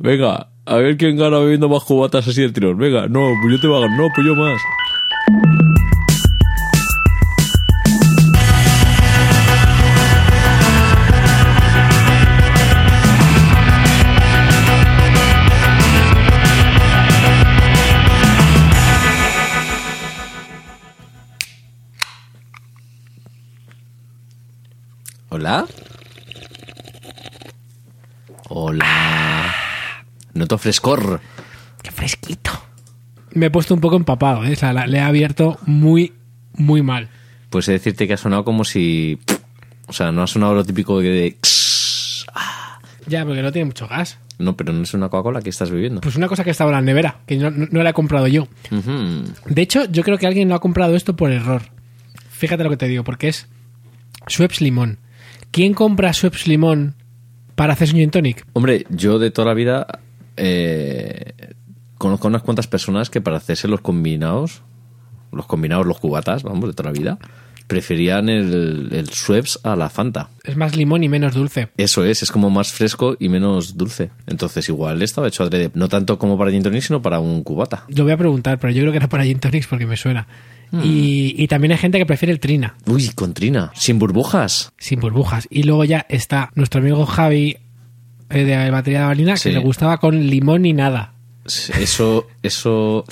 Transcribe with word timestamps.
Venga, 0.00 0.52
a 0.64 0.76
ver 0.76 0.96
quién 0.96 1.16
gana 1.16 1.40
bebiendo 1.40 1.68
más 1.68 1.82
cubatas 1.82 2.28
así 2.28 2.40
de 2.42 2.52
tirón. 2.52 2.78
Venga, 2.78 3.08
no, 3.08 3.32
pues 3.42 3.54
yo 3.56 3.60
te 3.60 3.66
voy 3.66 3.78
a 3.78 3.80
ganar. 3.80 3.98
No, 3.98 4.08
pues 4.14 4.24
yo 4.24 4.34
más. 4.36 4.60
Noto 30.38 30.56
frescor. 30.58 31.20
¡Qué 31.82 31.90
fresquito! 31.90 32.50
Me 33.34 33.46
he 33.46 33.50
puesto 33.50 33.74
un 33.74 33.80
poco 33.80 33.96
empapado, 33.96 34.44
¿eh? 34.44 34.52
O 34.52 34.56
sea, 34.56 34.72
la- 34.72 34.86
le 34.86 34.98
he 34.98 35.02
abierto 35.02 35.58
muy, 35.66 36.12
muy 36.54 36.82
mal. 36.82 37.08
Pues 37.50 37.68
he 37.68 37.72
de 37.72 37.78
decirte 37.78 38.06
que 38.06 38.14
ha 38.14 38.16
sonado 38.16 38.44
como 38.44 38.64
si... 38.64 39.18
O 39.86 39.92
sea, 39.92 40.12
no 40.12 40.22
ha 40.22 40.26
sonado 40.26 40.54
lo 40.54 40.64
típico 40.64 41.00
de... 41.00 41.36
Ya, 43.06 43.24
porque 43.24 43.42
no 43.42 43.50
tiene 43.52 43.66
mucho 43.66 43.88
gas. 43.88 44.18
No, 44.38 44.56
pero 44.56 44.72
no 44.72 44.82
es 44.82 44.92
una 44.94 45.08
Coca-Cola 45.08 45.40
que 45.40 45.50
estás 45.50 45.70
bebiendo. 45.70 46.00
Pues 46.02 46.16
una 46.16 46.28
cosa 46.28 46.44
que 46.44 46.50
estaba 46.50 46.70
en 46.70 46.76
la 46.76 46.82
nevera, 46.82 47.16
que 47.26 47.36
no, 47.36 47.50
no- 47.50 47.66
no 47.70 47.82
la 47.82 47.90
he 47.90 47.94
comprado 47.94 48.26
yo. 48.28 48.48
De 49.46 49.62
hecho, 49.62 49.86
yo 49.86 50.02
creo 50.02 50.18
que 50.18 50.26
alguien 50.26 50.48
lo 50.48 50.54
ha 50.54 50.60
comprado 50.60 50.94
esto 50.94 51.16
por 51.16 51.32
error. 51.32 51.62
Fíjate 52.30 52.62
lo 52.64 52.70
que 52.70 52.76
te 52.76 52.86
digo, 52.86 53.02
porque 53.02 53.28
es 53.28 53.48
Schweppes 54.28 54.60
Limón. 54.60 54.98
¿Quién 55.50 55.74
compra 55.74 56.12
Schweppes 56.12 56.46
Limón 56.46 56.94
para 57.56 57.72
hacer 57.72 57.88
un 57.88 57.96
gin 57.96 58.10
tonic? 58.10 58.46
Hombre, 58.52 58.84
yo 58.90 59.18
de 59.18 59.30
toda 59.30 59.48
la 59.48 59.54
vida 59.54 59.86
eh, 60.38 61.54
conozco 61.98 62.28
unas 62.28 62.42
cuantas 62.42 62.66
personas 62.66 63.10
que 63.10 63.20
para 63.20 63.36
hacerse 63.36 63.68
los 63.68 63.80
combinados, 63.80 64.62
los 65.32 65.46
combinados, 65.46 65.86
los 65.86 65.98
cubatas, 65.98 66.42
vamos, 66.42 66.68
de 66.68 66.74
toda 66.74 66.90
la 66.92 66.98
vida, 66.98 67.18
preferían 67.66 68.30
el, 68.30 68.88
el 68.92 69.08
Schweppes 69.10 69.58
a 69.62 69.76
la 69.76 69.90
Fanta. 69.90 70.30
Es 70.42 70.56
más 70.56 70.74
limón 70.74 71.04
y 71.04 71.08
menos 71.10 71.34
dulce. 71.34 71.68
Eso 71.76 72.02
es, 72.04 72.22
es 72.22 72.30
como 72.30 72.48
más 72.48 72.72
fresco 72.72 73.14
y 73.20 73.28
menos 73.28 73.76
dulce. 73.76 74.10
Entonces 74.26 74.66
igual 74.70 75.02
estaba 75.02 75.28
hecho 75.28 75.42
adrede, 75.42 75.70
no 75.74 75.88
tanto 75.88 76.18
como 76.18 76.38
para 76.38 76.50
gin 76.50 76.62
tonic, 76.62 76.80
sino 76.82 77.02
para 77.02 77.20
un 77.20 77.42
cubata. 77.42 77.84
Lo 77.88 78.04
voy 78.04 78.12
a 78.12 78.16
preguntar, 78.16 78.58
pero 78.58 78.72
yo 78.72 78.80
creo 78.80 78.92
que 78.92 78.98
era 78.98 79.08
para 79.08 79.24
gin 79.24 79.38
tonics 79.38 79.66
porque 79.66 79.86
me 79.86 79.96
suena. 79.98 80.26
Y, 80.82 81.34
y 81.38 81.48
también 81.48 81.72
hay 81.72 81.78
gente 81.78 81.96
que 81.96 82.04
prefiere 82.04 82.30
el 82.30 82.40
trina, 82.40 82.74
Uy, 82.86 83.08
con 83.14 83.32
trina, 83.32 83.70
sin 83.74 83.98
burbujas. 83.98 84.70
sin 84.76 85.00
burbujas. 85.00 85.46
Y 85.50 85.62
luego 85.62 85.82
ya 85.84 86.04
está 86.10 86.50
nuestro 86.56 86.82
amigo 86.82 87.06
Javi 87.06 87.56
de 88.28 88.70
batería 88.70 89.00
de 89.00 89.06
balina, 89.06 89.36
Sí. 89.36 89.48
que 89.50 89.54
le 89.56 89.60
gustaba 89.62 89.98
con 89.98 90.18
limón 90.28 90.66
y 90.66 90.72
nada. 90.72 91.14
Eso, 91.46 92.26
eso... 92.42 93.04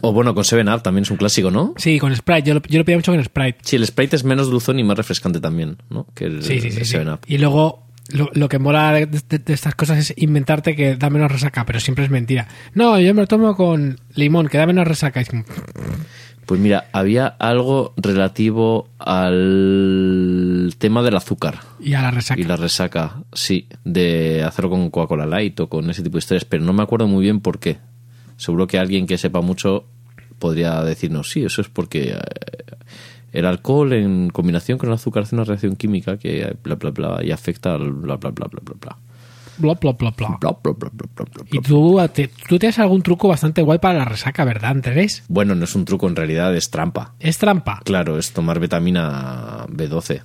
O 0.00 0.12
bueno, 0.12 0.34
con 0.34 0.44
Seven 0.44 0.68
Up 0.68 0.82
también 0.82 1.04
es 1.04 1.10
un 1.10 1.16
clásico, 1.16 1.50
¿no? 1.50 1.72
Sí, 1.78 1.98
con 1.98 2.14
Sprite. 2.14 2.42
Yo 2.48 2.54
lo, 2.54 2.62
yo 2.68 2.78
lo 2.78 2.84
pedía 2.84 2.98
mucho 2.98 3.12
con 3.12 3.24
Sprite. 3.24 3.58
Sí, 3.62 3.76
el 3.76 3.86
Sprite 3.86 4.16
es 4.16 4.24
menos 4.24 4.50
dulzón 4.50 4.78
y 4.78 4.84
más 4.84 4.98
refrescante 4.98 5.40
también, 5.40 5.78
¿no? 5.88 6.06
Que 6.14 6.26
el, 6.26 6.42
Sí, 6.42 6.60
sí, 6.60 6.70
sí. 6.70 6.80
el 6.80 6.84
sí. 6.86 6.96
7-Up. 6.96 7.20
Y 7.26 7.38
luego 7.38 7.86
lo, 8.10 8.28
lo 8.34 8.50
que 8.50 8.58
mola 8.58 8.92
de, 8.92 9.06
de- 9.06 9.38
de 9.38 9.52
estas 9.54 9.74
cosas 9.74 9.96
es 9.98 10.12
inventarte 10.18 10.76
que 10.76 10.96
da 10.96 11.08
menos 11.08 11.32
resaca, 11.32 11.64
pero 11.64 11.80
siempre 11.80 12.04
es 12.04 12.10
mentira. 12.10 12.48
No, 12.74 13.00
yo 13.00 13.14
me 13.14 13.22
lo 13.22 13.26
tomo 13.26 13.56
con 13.56 13.98
limón, 14.14 14.48
que 14.48 14.58
da 14.58 14.66
menos 14.66 14.86
resaca. 14.86 15.22
Pues 16.44 16.60
mira, 16.60 16.88
había 16.92 17.26
algo 17.26 17.94
relativo 17.96 18.90
al 18.98 20.23
tema 20.76 21.02
del 21.02 21.16
azúcar 21.16 21.60
y 21.80 21.94
a 21.94 22.02
la 22.02 22.10
resaca. 22.10 22.40
y 22.40 22.44
la 22.44 22.56
resaca, 22.56 23.22
sí, 23.32 23.68
de 23.84 24.42
hacerlo 24.44 24.70
con 24.70 24.90
Coca-Cola 24.90 25.26
Light 25.26 25.60
o 25.60 25.68
con 25.68 25.88
ese 25.90 26.02
tipo 26.02 26.14
de 26.14 26.20
historias, 26.20 26.44
pero 26.44 26.64
no 26.64 26.72
me 26.72 26.82
acuerdo 26.82 27.06
muy 27.06 27.22
bien 27.22 27.40
por 27.40 27.58
qué. 27.58 27.78
Seguro 28.36 28.66
que 28.66 28.78
alguien 28.78 29.06
que 29.06 29.18
sepa 29.18 29.40
mucho 29.40 29.84
podría 30.38 30.82
decirnos, 30.82 31.30
sí, 31.30 31.44
eso 31.44 31.60
es 31.60 31.68
porque 31.68 32.12
eh, 32.12 32.18
el 33.32 33.46
alcohol 33.46 33.92
en 33.92 34.30
combinación 34.30 34.78
con 34.78 34.88
el 34.88 34.94
azúcar 34.94 35.22
hace 35.24 35.34
una 35.36 35.44
reacción 35.44 35.76
química 35.76 36.16
que 36.18 36.56
bla 36.62 36.74
bla 36.76 36.90
bla 36.90 37.20
y 37.24 37.30
afecta 37.30 37.74
al 37.74 37.92
bla 37.92 38.16
bla 38.16 38.30
bla 38.30 38.46
bla 38.48 38.60
bla 38.64 38.74
bla. 38.80 38.96
Bla, 39.56 39.74
bla, 39.74 39.92
bla, 39.92 40.10
bla. 40.10 40.28
Bla, 40.40 40.50
bla, 40.64 40.72
bla, 40.72 40.90
bla, 40.92 41.08
bla, 41.14 41.26
bla, 41.32 41.44
Y 41.52 41.60
tú, 41.60 42.00
te- 42.12 42.26
tú 42.48 42.58
tienes 42.58 42.76
algún 42.80 43.02
truco 43.02 43.28
bastante 43.28 43.62
guay 43.62 43.78
para 43.78 44.00
la 44.00 44.04
resaca, 44.04 44.44
¿verdad, 44.44 44.72
Andrés? 44.72 45.22
Bueno, 45.28 45.54
no 45.54 45.62
es 45.62 45.76
un 45.76 45.84
truco, 45.84 46.08
en 46.08 46.16
realidad 46.16 46.52
es 46.56 46.70
trampa. 46.70 47.14
Es 47.20 47.38
trampa. 47.38 47.80
Claro, 47.84 48.18
es 48.18 48.32
tomar 48.32 48.58
vitamina 48.58 49.64
B12. 49.68 50.22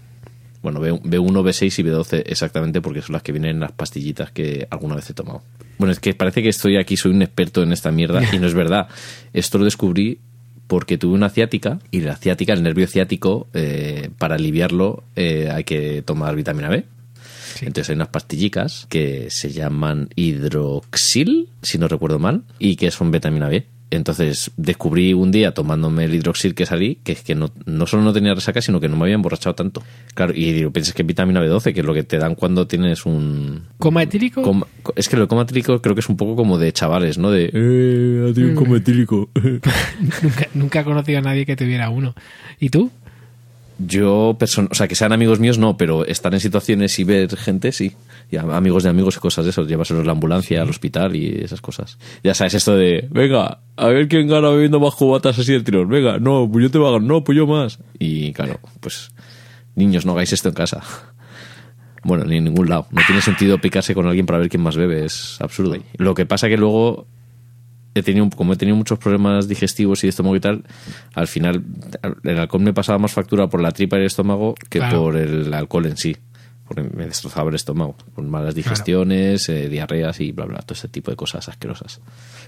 Bueno, 0.61 0.79
B- 0.79 0.91
B1, 0.91 1.31
B6 1.43 1.79
y 1.79 1.83
B12 1.83 2.23
exactamente 2.25 2.81
porque 2.81 3.01
son 3.01 3.13
las 3.13 3.23
que 3.23 3.31
vienen 3.31 3.51
en 3.51 3.59
las 3.61 3.71
pastillitas 3.71 4.31
que 4.31 4.67
alguna 4.69 4.95
vez 4.95 5.09
he 5.09 5.13
tomado. 5.13 5.41
Bueno, 5.77 5.91
es 5.93 5.99
que 5.99 6.13
parece 6.13 6.41
que 6.43 6.49
estoy 6.49 6.77
aquí, 6.77 6.97
soy 6.97 7.11
un 7.11 7.21
experto 7.21 7.63
en 7.63 7.71
esta 7.71 7.91
mierda 7.91 8.21
y 8.33 8.39
no 8.39 8.47
es 8.47 8.53
verdad. 8.53 8.87
Esto 9.33 9.57
lo 9.57 9.65
descubrí 9.65 10.19
porque 10.67 10.97
tuve 10.97 11.15
una 11.15 11.29
ciática 11.29 11.79
y 11.91 12.01
la 12.01 12.15
ciática, 12.17 12.53
el 12.53 12.61
nervio 12.63 12.85
ciático, 12.87 13.47
eh, 13.53 14.09
para 14.17 14.35
aliviarlo 14.35 15.03
eh, 15.15 15.49
hay 15.51 15.63
que 15.63 16.01
tomar 16.03 16.35
vitamina 16.35 16.69
B. 16.69 16.85
Entonces 17.61 17.89
hay 17.89 17.95
unas 17.95 18.09
pastillicas 18.09 18.85
que 18.89 19.29
se 19.31 19.51
llaman 19.51 20.09
hidroxil, 20.15 21.49
si 21.61 21.77
no 21.77 21.87
recuerdo 21.87 22.19
mal, 22.19 22.43
y 22.59 22.75
que 22.75 22.91
son 22.91 23.11
vitamina 23.11 23.47
B. 23.49 23.65
Entonces 23.91 24.51
descubrí 24.55 25.13
un 25.13 25.31
día 25.31 25.51
tomándome 25.53 26.05
el 26.05 26.13
hidroxil 26.13 26.53
que 26.53 26.67
salí, 26.67 26.99
que 27.03 27.13
es 27.13 27.23
que 27.23 27.33
no, 27.33 27.51
no 27.65 27.87
solo 27.87 28.03
no 28.03 28.13
tenía 28.13 28.35
resaca, 28.35 28.61
sino 28.61 28.79
que 28.79 28.87
no 28.87 28.95
me 28.95 29.03
había 29.03 29.15
emborrachado 29.15 29.55
tanto. 29.55 29.81
Claro, 30.13 30.31
y 30.35 30.51
digo, 30.51 30.71
piensas 30.71 30.93
que 30.93 31.01
es 31.01 31.07
vitamina 31.07 31.41
B12, 31.43 31.73
que 31.73 31.79
es 31.79 31.85
lo 31.85 31.93
que 31.95 32.03
te 32.03 32.17
dan 32.19 32.35
cuando 32.35 32.67
tienes 32.67 33.05
un... 33.07 33.63
¿Coma 33.79 34.03
etílico? 34.03 34.43
coma- 34.43 34.67
es 34.95 35.09
que 35.09 35.15
lo 35.15 35.23
de 35.23 35.27
coma 35.27 35.41
etílico 35.41 35.81
creo 35.81 35.95
que 35.95 36.01
es 36.01 36.09
un 36.09 36.17
poco 36.17 36.35
como 36.35 36.59
de 36.59 36.71
chavales, 36.71 37.17
¿no? 37.17 37.31
De... 37.31 37.45
Eh, 37.51 38.27
ha 38.29 38.33
tenido 38.33 38.51
un 38.51 38.55
coma 38.63 38.77
etílico. 38.77 39.29
nunca, 40.21 40.47
nunca 40.53 40.79
he 40.81 40.83
conocido 40.83 41.17
a 41.17 41.21
nadie 41.21 41.45
que 41.47 41.55
tuviera 41.55 41.89
uno. 41.89 42.13
¿Y 42.59 42.69
tú? 42.69 42.91
Yo, 43.79 44.37
o 44.37 44.75
sea, 44.75 44.87
que 44.89 44.95
sean 44.95 45.13
amigos 45.13 45.39
míos, 45.39 45.57
no, 45.57 45.77
pero 45.77 46.05
estar 46.05 46.33
en 46.33 46.41
situaciones 46.41 46.99
y 46.99 47.05
ver 47.05 47.35
gente, 47.37 47.71
sí. 47.71 47.93
Y 48.31 48.37
a- 48.37 48.41
amigos 48.41 48.83
de 48.83 48.89
amigos 48.89 49.17
y 49.17 49.19
cosas 49.19 49.45
de 49.45 49.51
eso, 49.51 49.63
llevárselos 49.65 50.03
a 50.03 50.05
la 50.05 50.11
ambulancia, 50.11 50.61
al 50.61 50.69
hospital 50.69 51.15
y 51.15 51.29
esas 51.43 51.61
cosas. 51.61 51.97
Ya 52.23 52.33
sabes, 52.33 52.53
esto 52.53 52.75
de, 52.75 53.07
venga, 53.11 53.59
a 53.75 53.87
ver 53.87 54.07
quién 54.07 54.27
gana 54.27 54.49
bebiendo 54.49 54.79
más 54.79 54.93
cubatas 54.95 55.39
así 55.39 55.51
de 55.53 55.61
tirón. 55.61 55.89
Venga, 55.89 56.19
no, 56.19 56.47
pues 56.51 56.63
yo 56.63 56.71
te 56.71 56.77
voy 56.77 56.89
a 56.89 56.91
ganar, 56.91 57.07
no, 57.07 57.23
pues 57.23 57.35
yo 57.37 57.47
más. 57.47 57.79
Y 57.97 58.31
claro, 58.33 58.59
pues, 58.79 59.11
niños, 59.75 60.05
no 60.05 60.11
hagáis 60.13 60.31
esto 60.33 60.49
en 60.49 60.55
casa. 60.55 60.81
Bueno, 62.01 62.23
ni 62.23 62.37
en 62.37 62.45
ningún 62.45 62.69
lado. 62.69 62.87
No 62.91 63.01
tiene 63.05 63.21
sentido 63.21 63.57
picarse 63.59 63.93
con 63.93 64.07
alguien 64.07 64.25
para 64.25 64.39
ver 64.39 64.47
quién 64.47 64.63
más 64.63 64.77
bebe, 64.77 65.03
es 65.03 65.35
absurdo. 65.41 65.75
Lo 65.97 66.13
que 66.15 66.25
pasa 66.25 66.47
que 66.47 66.55
luego 66.55 67.07
he 67.93 68.01
tenido, 68.03 68.29
como 68.29 68.53
he 68.53 68.55
tenido 68.55 68.77
muchos 68.77 68.97
problemas 68.99 69.49
digestivos 69.49 70.01
y 70.03 70.07
de 70.07 70.11
estómago 70.11 70.37
y 70.37 70.39
tal, 70.39 70.63
al 71.13 71.27
final 71.27 71.61
el 72.23 72.39
alcohol 72.39 72.61
me 72.63 72.71
pasaba 72.73 72.99
más 72.99 73.11
factura 73.11 73.47
por 73.47 73.61
la 73.61 73.71
tripa 73.71 73.97
y 73.97 73.99
el 73.99 74.05
estómago 74.05 74.55
que 74.69 74.79
Claro. 74.79 75.03
por 75.03 75.17
el 75.17 75.53
alcohol 75.53 75.87
en 75.87 75.97
sí. 75.97 76.15
Porque 76.69 76.83
me 76.83 77.07
destrozaba 77.07 77.49
el 77.49 77.55
estómago, 77.55 77.95
con 78.13 78.29
malas 78.29 78.53
digestiones, 78.53 79.49
eh, 79.49 79.67
diarreas 79.69 80.21
y 80.21 80.31
bla, 80.31 80.45
bla, 80.45 80.59
todo 80.59 80.75
ese 80.75 80.87
tipo 80.87 81.09
de 81.09 81.17
cosas 81.17 81.49
asquerosas. 81.49 81.99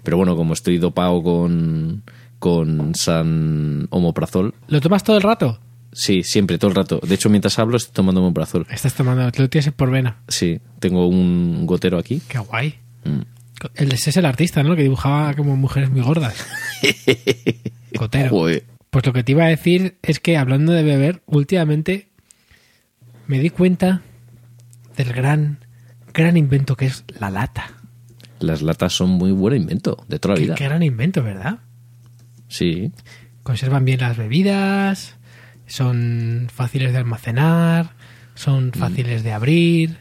Pero 0.03 0.15
bueno, 0.15 0.35
como 0.35 0.53
estoy 0.53 0.77
dopado 0.77 1.23
con, 1.23 2.03
con 2.37 2.93
San 2.93 3.87
Omoprazol, 3.89 4.53
¿Lo 4.67 4.79
tomas 4.79 5.03
todo 5.03 5.17
el 5.17 5.23
rato? 5.23 5.59
sí, 5.91 6.21
siempre, 6.23 6.59
todo 6.59 6.69
el 6.69 6.75
rato. 6.75 7.01
De 7.01 7.15
hecho, 7.15 7.29
mientras 7.29 7.57
hablo, 7.57 7.77
estoy 7.77 7.93
tomando 7.93 8.21
Omoprazol. 8.21 8.67
Estás 8.69 8.93
tomando, 8.93 9.29
te 9.31 9.41
lo 9.41 9.49
tienes 9.49 9.73
por 9.73 9.89
vena. 9.89 10.17
Sí, 10.27 10.59
tengo 10.79 11.07
un 11.07 11.65
gotero 11.65 11.97
aquí. 11.97 12.21
Qué 12.27 12.37
guay. 12.37 12.75
Mm. 13.03 13.21
El 13.75 13.91
ese 13.91 14.11
es 14.11 14.17
el 14.17 14.25
artista, 14.25 14.61
¿no? 14.61 14.75
Que 14.75 14.83
dibujaba 14.83 15.33
como 15.33 15.55
mujeres 15.55 15.89
muy 15.89 16.01
gordas. 16.01 16.35
Cotero. 17.97 18.29
Joder. 18.29 18.65
Pues 18.91 19.05
lo 19.05 19.13
que 19.13 19.23
te 19.23 19.31
iba 19.31 19.45
a 19.45 19.47
decir 19.47 19.97
es 20.03 20.19
que 20.19 20.37
hablando 20.37 20.73
de 20.73 20.83
beber, 20.83 21.21
últimamente 21.25 22.09
me 23.27 23.39
di 23.39 23.49
cuenta 23.49 24.01
del 24.97 25.13
gran, 25.13 25.59
gran 26.13 26.37
invento 26.37 26.75
que 26.75 26.85
es 26.85 27.03
la 27.19 27.29
lata. 27.29 27.71
Las 28.39 28.61
latas 28.61 28.93
son 28.93 29.09
muy 29.09 29.31
buen 29.31 29.55
invento, 29.55 30.03
de 30.07 30.19
toda 30.19 30.35
la 30.35 30.41
vida. 30.41 30.55
qué 30.55 30.65
gran 30.65 30.83
invento, 30.83 31.23
¿verdad? 31.23 31.59
Sí, 32.47 32.91
Conservan 33.43 33.85
bien 33.85 34.01
las 34.01 34.17
bebidas, 34.17 35.15
son 35.65 36.47
fáciles 36.53 36.91
de 36.91 36.99
almacenar, 36.99 37.91
son 38.35 38.71
fáciles 38.71 39.23
de 39.23 39.31
abrir, 39.31 39.97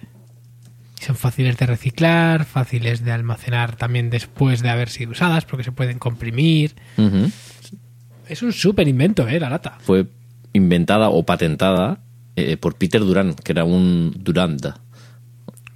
son 1.01 1.17
fáciles 1.17 1.57
de 1.57 1.67
reciclar, 1.67 2.45
fáciles 2.45 3.03
de 3.03 3.13
almacenar 3.13 3.77
también 3.77 4.11
después 4.11 4.61
de 4.61 4.69
haber 4.69 4.91
sido 4.91 5.13
usadas 5.13 5.47
porque 5.47 5.65
se 5.65 5.73
pueden 5.73 5.99
comprimir. 5.99 6.75
Es 8.29 8.43
un 8.43 8.53
súper 8.53 8.89
invento, 8.89 9.27
¿eh? 9.27 9.41
La 9.41 9.49
lata. 9.49 9.79
fue 9.81 10.07
inventada 10.53 11.09
o 11.09 11.25
patentada 11.25 12.01
eh, 12.41 12.57
por 12.57 12.77
Peter 12.77 13.01
Durand, 13.01 13.35
que 13.41 13.53
era 13.53 13.65
un 13.65 14.13
Durand. 14.19 14.75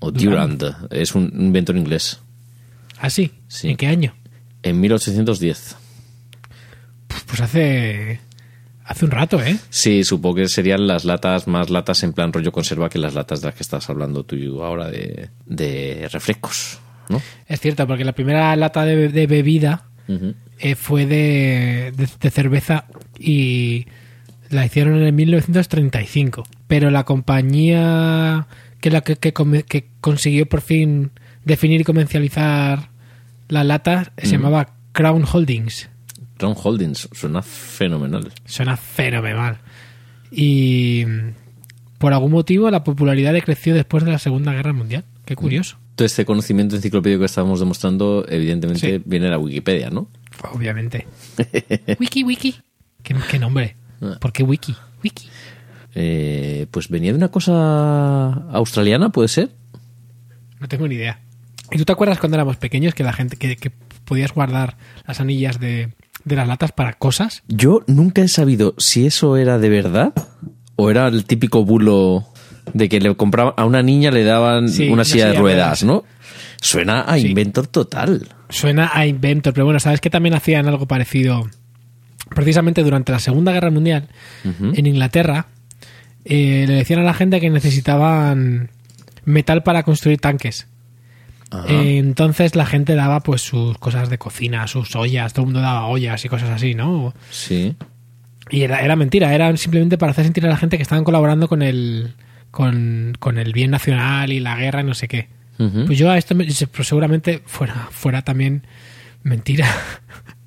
O 0.01 0.11
Durand. 0.11 0.59
Durand. 0.61 0.93
Es 0.93 1.15
un 1.15 1.31
inventor 1.35 1.77
inglés. 1.77 2.21
¿Ah, 2.99 3.11
sí? 3.11 3.31
Sí. 3.49 3.69
¿En 3.71 3.77
qué 3.77 3.87
año? 3.87 4.15
En 4.63 4.81
1810. 4.81 5.77
Pues 7.27 7.41
hace 7.41 8.21
Hace 8.87 9.07
un 9.07 9.11
rato, 9.13 9.43
¿eh? 9.43 9.57
Sí, 9.71 10.05
supongo 10.05 10.37
que 10.37 10.49
serían 10.49 10.87
las 10.87 11.07
latas 11.07 11.47
más 11.49 11.71
latas 11.71 12.03
en 12.03 12.13
plan 12.13 12.35
rollo 12.35 12.53
conserva 12.53 12.91
que 12.91 12.99
las 12.99 13.15
latas 13.15 13.41
de 13.41 13.47
las 13.47 13.55
que 13.55 13.63
estás 13.63 13.89
hablando 13.89 14.25
tú 14.25 14.63
ahora 14.63 14.91
de, 14.91 15.31
de 15.47 16.07
refrescos, 16.13 16.81
¿no? 17.09 17.23
Es 17.49 17.61
cierto, 17.61 17.87
porque 17.87 18.05
la 18.05 18.13
primera 18.13 18.55
lata 18.57 18.85
de, 18.85 19.09
de 19.09 19.27
bebida 19.27 19.87
eh, 20.59 20.75
fue 20.75 21.07
de, 21.07 21.95
de- 21.97 22.09
de 22.21 22.31
cerveza 22.31 22.85
y 23.19 23.87
la 24.55 24.65
hicieron 24.65 24.97
en 24.97 25.03
el 25.05 25.13
1935. 25.13 26.45
Pero 26.67 26.91
la 26.91 27.05
compañía 27.05 28.47
que 28.81 28.91
la 28.91 29.01
que, 29.03 29.17
que 29.17 29.33
consiguió 30.01 30.47
por 30.47 30.61
fin 30.61 31.11
definir 31.45 31.81
y 31.81 31.85
comercializar 31.85 32.91
las 33.49 33.67
latas 33.67 34.13
se 34.19 34.29
llamaba 34.29 34.75
Crown 34.93 35.25
Holdings. 35.31 35.89
Crown 36.39 36.57
Holdings, 36.63 37.09
suena 37.13 37.43
fenomenal. 37.43 38.33
Suena 38.45 38.77
fenomenal. 38.77 39.59
Y 40.31 41.05
por 41.99 42.13
algún 42.13 42.33
motivo 42.33 42.71
la 42.71 42.85
popularidad 42.85 43.33
decreció 43.33 43.75
después 43.75 44.05
de 44.05 44.11
la 44.11 44.19
Segunda 44.19 44.53
Guerra 44.53 44.73
Mundial. 44.73 45.05
Qué 45.25 45.37
curioso. 45.37 45.79
Todo 45.95 46.07
este 46.07 46.25
conocimiento 46.25 46.75
enciclopédico 46.77 47.21
que 47.21 47.27
estábamos 47.27 47.61
demostrando, 47.61 48.27
evidentemente, 48.29 48.97
Sí. 48.97 49.03
viene 49.07 49.27
de 49.27 49.31
la 49.31 49.39
Wikipedia, 49.39 49.91
¿no? 49.91 50.09
Obviamente. 50.53 51.07
wiki, 52.01 52.25
wiki. 52.25 52.57
¿Qué, 53.03 53.15
qué 53.31 53.39
nombre? 53.39 53.77
Ah. 54.05 54.19
¿Por 54.21 54.33
qué 54.33 54.43
wiki? 54.43 54.75
Wiki. 55.03 55.29
Eh, 55.95 56.67
pues 56.71 56.89
venía 56.89 57.13
de 57.13 57.19
una 57.19 57.29
cosa 57.29 58.33
australiana, 58.53 59.11
¿puede 59.11 59.29
ser? 59.29 59.51
No 60.61 60.69
tengo 60.69 60.89
ni 60.89 60.97
idea. 60.97 61.21
¿Y 61.71 61.79
tú 61.79 61.85
te 61.85 61.93
acuerdas 61.93 62.19
cuando 62.19 62.37
éramos 62.37 62.57
pequeños 62.57 62.95
que 62.95 63.05
la 63.05 63.13
gente 63.13 63.37
que, 63.37 63.57
que 63.57 63.71
podías 64.05 64.33
guardar 64.35 64.77
las 65.07 65.21
anillas 65.21 65.61
de, 65.61 65.93
de 66.25 66.37
las 66.37 66.49
latas 66.49 66.73
para 66.73 66.95
cosas? 66.95 67.43
Yo 67.49 67.83
nunca 67.87 68.23
he 68.23 68.29
sabido 68.29 68.75
si 68.79 69.07
eso 69.07 69.37
era 69.37 69.59
de 69.59 69.69
verdad 69.69 70.13
o 70.77 70.91
era 70.91 71.07
el 71.09 71.25
típico 71.25 71.65
bulo 71.65 72.27
de 72.73 72.89
que 72.89 73.01
le 73.01 73.15
compraban 73.17 73.55
a 73.57 73.65
una 73.65 73.83
niña 73.83 74.11
le 74.11 74.25
daban 74.25 74.69
Sí, 74.69 74.89
una 74.89 75.05
silla 75.05 75.27
de 75.27 75.31
silla 75.33 75.33
de 75.33 75.39
ruedas, 75.39 75.83
ruedas. 75.83 75.85
¿no? 75.85 76.05
Suena 76.61 77.03
a 77.03 77.19
Sí. 77.19 77.29
inventor 77.29 77.67
total. 77.67 78.29
Suena 78.49 78.91
a 78.93 79.07
Inventor, 79.07 79.53
pero 79.53 79.65
bueno, 79.65 79.81
¿sabes 79.81 80.01
que 80.01 80.11
también 80.11 80.35
hacían 80.35 80.67
algo 80.69 80.87
parecido? 80.87 81.49
Precisamente 82.35 82.83
durante 82.83 83.13
la 83.13 83.19
Segunda 83.19 83.53
Guerra 83.53 83.71
Mundial, 83.71 84.09
en 84.45 84.87
Inglaterra, 84.87 85.47
eh, 86.25 86.65
le 86.67 86.75
decían 86.75 87.01
a 87.01 87.05
la 87.05 87.15
gente 87.15 87.41
que 87.41 87.51
necesitaban 87.51 88.71
metal 89.25 89.63
para 89.63 89.83
construir 89.83 90.19
tanques. 90.19 90.67
Eh, 91.69 91.99
entonces 91.99 92.57
la 92.57 92.67
gente 92.67 92.95
daba 92.97 93.21
pues 93.21 93.43
sus 93.43 93.79
cosas 93.79 94.09
de 94.11 94.19
cocina, 94.19 94.67
sus 94.67 94.97
ollas, 94.97 95.33
todo 95.33 95.43
el 95.43 95.47
mundo 95.47 95.61
daba 95.61 95.87
ollas 95.87 96.25
y 96.25 96.29
cosas 96.29 96.51
así, 96.51 96.75
¿no? 96.75 97.15
Sí. 97.31 97.77
Y 98.51 98.63
era, 98.63 98.81
era 98.81 98.97
mentira, 98.97 99.33
era 99.35 99.57
simplemente 99.57 99.97
para 99.97 100.11
hacer 100.13 100.25
sentir 100.25 100.45
a 100.47 100.49
la 100.51 100.57
gente 100.57 100.77
que 100.77 100.83
estaban 100.83 101.05
colaborando 101.05 101.47
con 101.49 101.63
el, 101.63 102.15
con, 102.51 103.15
con 103.21 103.39
el 103.39 103.53
bien 103.53 103.71
nacional 103.71 104.33
y 104.33 104.41
la 104.41 104.57
guerra 104.57 104.81
y 104.81 104.85
no 104.85 104.95
sé 104.95 105.07
qué. 105.09 105.29
Pues 105.87 105.97
yo 105.99 106.11
a 106.11 106.19
esto 106.19 106.35
me- 106.35 106.47
pues 106.47 106.89
seguramente 106.89 107.41
fuera, 107.47 107.87
fuera 107.93 108.23
también 108.23 108.67
mentira. 109.23 109.69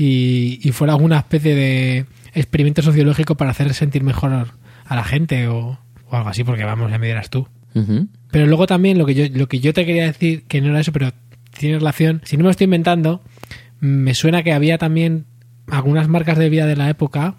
y, 0.00 0.66
y 0.66 0.72
fuera 0.72 0.94
alguna 0.94 1.18
especie 1.18 1.54
de 1.54 2.06
experimento 2.32 2.80
sociológico 2.80 3.34
para 3.34 3.50
hacer 3.50 3.74
sentir 3.74 4.02
mejor 4.02 4.32
a 4.32 4.96
la 4.96 5.04
gente 5.04 5.46
o, 5.48 5.78
o 6.08 6.16
algo 6.16 6.30
así, 6.30 6.42
porque 6.42 6.64
vamos, 6.64 6.90
ya 6.90 6.98
me 6.98 7.06
dirás 7.06 7.28
tú. 7.28 7.46
Pero 8.30 8.46
luego 8.46 8.66
también 8.66 8.96
lo 8.96 9.04
que 9.04 9.14
yo, 9.14 9.26
lo 9.30 9.46
que 9.46 9.60
yo 9.60 9.74
te 9.74 9.84
quería 9.84 10.04
decir, 10.04 10.44
que 10.44 10.62
no 10.62 10.70
era 10.70 10.80
eso, 10.80 10.92
pero 10.92 11.12
tiene 11.50 11.78
relación, 11.78 12.22
si 12.24 12.38
no 12.38 12.40
me 12.40 12.44
lo 12.44 12.50
estoy 12.50 12.64
inventando, 12.64 13.22
me 13.78 14.14
suena 14.14 14.42
que 14.42 14.54
había 14.54 14.78
también 14.78 15.26
algunas 15.66 16.08
marcas 16.08 16.38
de 16.38 16.44
bebida 16.44 16.64
de 16.64 16.76
la 16.76 16.88
época, 16.88 17.34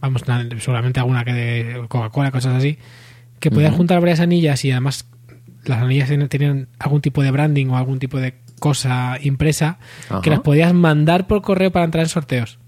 vamos, 0.00 0.22
seguramente 0.58 1.00
alguna 1.00 1.26
que 1.26 1.34
de 1.34 1.84
Coca-Cola, 1.86 2.30
cosas 2.30 2.56
así, 2.56 2.78
que 3.40 3.50
podían 3.50 3.74
juntar 3.74 4.00
varias 4.00 4.20
anillas 4.20 4.64
y 4.64 4.70
además 4.70 5.06
las 5.66 5.82
anillas 5.82 6.08
tenían 6.30 6.68
algún 6.78 7.02
tipo 7.02 7.22
de 7.22 7.30
branding 7.30 7.66
o 7.66 7.76
algún 7.76 7.98
tipo 7.98 8.18
de 8.18 8.36
cosa 8.60 9.18
impresa 9.20 9.78
Ajá. 10.08 10.20
que 10.20 10.30
las 10.30 10.40
podías 10.40 10.72
mandar 10.72 11.26
por 11.26 11.42
correo 11.42 11.72
para 11.72 11.84
entrar 11.84 12.04
en 12.04 12.08
sorteos. 12.08 12.58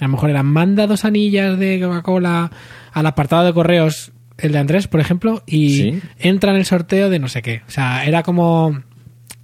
A 0.00 0.04
lo 0.06 0.08
mejor 0.12 0.30
eran 0.30 0.46
manda 0.46 0.86
dos 0.88 1.04
anillas 1.04 1.58
de 1.58 1.78
Coca-Cola 1.80 2.50
al 2.92 3.06
apartado 3.06 3.44
de 3.44 3.52
correos, 3.52 4.10
el 4.38 4.50
de 4.52 4.58
Andrés, 4.58 4.88
por 4.88 4.98
ejemplo, 5.00 5.42
y 5.46 5.76
Sí. 5.76 6.00
entra 6.18 6.50
en 6.50 6.56
el 6.56 6.64
sorteo 6.64 7.10
de 7.10 7.18
no 7.18 7.28
sé 7.28 7.42
qué. 7.42 7.62
O 7.68 7.70
sea, 7.70 8.04
era 8.06 8.22
como, 8.22 8.80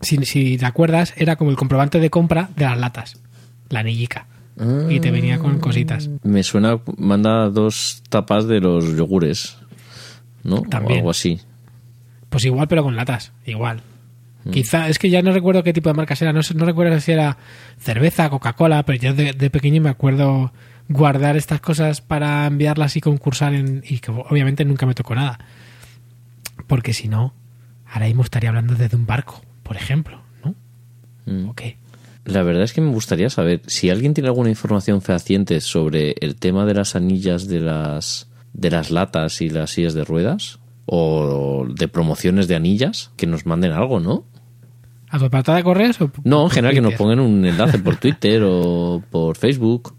si, 0.00 0.16
si 0.24 0.56
te 0.56 0.64
acuerdas, 0.66 1.12
era 1.16 1.36
como 1.36 1.50
el 1.50 1.56
comprobante 1.56 2.00
de 2.00 2.08
compra 2.10 2.48
de 2.56 2.64
las 2.64 2.78
latas, 2.78 3.20
la 3.68 3.80
anillica. 3.80 4.26
Y 4.88 5.00
te 5.00 5.10
venía 5.10 5.38
con 5.38 5.58
cositas. 5.58 6.08
Me 6.22 6.42
suena, 6.42 6.78
manda 6.96 7.50
dos 7.50 8.02
tapas 8.08 8.48
de 8.48 8.60
los 8.60 8.96
yogures, 8.96 9.58
¿no? 10.44 10.62
También. 10.62 10.92
O 10.92 10.96
algo 11.00 11.10
así. 11.10 11.38
Pues 12.30 12.46
igual, 12.46 12.66
pero 12.66 12.82
con 12.82 12.96
latas, 12.96 13.32
igual. 13.44 13.82
Mm. 14.46 14.50
Quizá, 14.50 14.88
es 14.88 14.98
que 14.98 15.10
ya 15.10 15.22
no 15.22 15.32
recuerdo 15.32 15.62
qué 15.62 15.72
tipo 15.72 15.88
de 15.88 15.94
marcas 15.94 16.22
era, 16.22 16.32
no, 16.32 16.40
no 16.54 16.64
recuerdo 16.64 16.98
si 17.00 17.12
era 17.12 17.36
cerveza, 17.78 18.30
Coca-Cola, 18.30 18.84
pero 18.84 18.98
yo 18.98 19.14
de, 19.14 19.32
de 19.32 19.50
pequeño 19.50 19.82
me 19.82 19.90
acuerdo 19.90 20.52
guardar 20.88 21.36
estas 21.36 21.60
cosas 21.60 22.00
para 22.00 22.46
enviarlas 22.46 22.96
y 22.96 23.00
concursar 23.00 23.54
en, 23.54 23.82
y 23.86 23.98
que 23.98 24.12
obviamente 24.12 24.64
nunca 24.64 24.86
me 24.86 24.94
tocó 24.94 25.14
nada. 25.14 25.38
Porque 26.68 26.92
si 26.92 27.08
no, 27.08 27.34
ahora 27.86 28.06
mismo 28.06 28.22
estaría 28.22 28.50
hablando 28.50 28.74
desde 28.74 28.96
un 28.96 29.06
barco, 29.06 29.42
por 29.64 29.76
ejemplo, 29.76 30.22
¿no? 30.44 30.54
Mm. 31.26 31.48
¿O 31.48 31.54
qué? 31.54 31.76
La 32.24 32.42
verdad 32.42 32.62
es 32.62 32.72
que 32.72 32.80
me 32.80 32.90
gustaría 32.90 33.30
saber 33.30 33.62
si 33.66 33.90
alguien 33.90 34.14
tiene 34.14 34.28
alguna 34.28 34.50
información 34.50 35.02
fehaciente 35.02 35.60
sobre 35.60 36.14
el 36.20 36.36
tema 36.36 36.66
de 36.66 36.74
las 36.74 36.96
anillas 36.96 37.46
de 37.46 37.60
las 37.60 38.28
de 38.52 38.70
las 38.70 38.90
latas 38.90 39.40
y 39.42 39.50
las 39.50 39.70
sillas 39.70 39.94
de 39.94 40.04
ruedas 40.04 40.58
o 40.86 41.66
de 41.68 41.88
promociones 41.88 42.48
de 42.48 42.54
anillas, 42.54 43.10
que 43.16 43.26
nos 43.26 43.44
manden 43.44 43.72
algo, 43.72 44.00
¿no? 44.00 44.24
¿A 45.16 45.18
tu 45.18 45.52
de 45.52 45.62
correos 45.62 45.98
o 46.02 46.10
No, 46.24 46.44
en 46.44 46.50
general 46.50 46.74
que 46.74 46.82
nos 46.82 46.94
pongan 46.94 47.20
un 47.20 47.46
enlace 47.46 47.78
por 47.78 47.96
Twitter 47.96 48.42
o 48.44 49.02
por 49.10 49.38
Facebook 49.38 49.94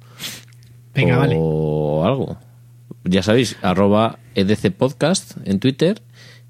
Venga, 0.93 1.17
o 1.35 2.01
vale. 2.01 2.07
algo. 2.07 2.37
Ya 3.03 3.23
sabéis, 3.23 3.57
arroba 3.63 4.19
EDC 4.35 4.71
Podcast 4.75 5.37
en 5.45 5.59
Twitter 5.59 6.03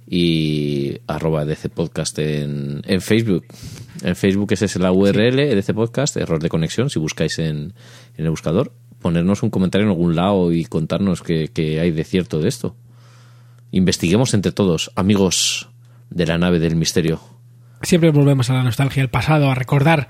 y 0.05 0.97
arroba 1.07 1.43
EDC 1.43 1.69
Podcast 1.69 2.19
en, 2.19 2.81
en 2.85 2.99
Facebook. 2.99 3.45
En 4.03 4.17
Facebook 4.17 4.51
esa 4.51 4.65
es 4.65 4.75
la 4.75 4.91
URL, 4.91 5.39
EDC 5.39 5.73
Podcast, 5.73 6.17
error 6.17 6.41
de 6.41 6.49
conexión, 6.49 6.89
si 6.89 6.99
buscáis 6.99 7.39
en, 7.39 7.73
en 8.17 8.25
el 8.25 8.29
buscador. 8.29 8.73
Ponernos 8.99 9.43
un 9.43 9.49
comentario 9.49 9.85
en 9.85 9.91
algún 9.91 10.13
lado 10.15 10.51
y 10.51 10.65
contarnos 10.65 11.21
qué, 11.21 11.49
qué 11.53 11.79
hay 11.79 11.91
de 11.91 12.03
cierto 12.03 12.41
de 12.41 12.49
esto. 12.49 12.75
Investiguemos 13.71 14.33
entre 14.33 14.51
todos, 14.51 14.91
amigos 14.95 15.69
de 16.09 16.25
la 16.25 16.37
nave 16.37 16.59
del 16.59 16.75
misterio. 16.75 17.21
Siempre 17.81 18.11
volvemos 18.11 18.49
a 18.49 18.53
la 18.53 18.63
nostalgia 18.63 19.01
del 19.03 19.09
pasado, 19.09 19.51
a 19.51 19.55
recordar, 19.55 20.09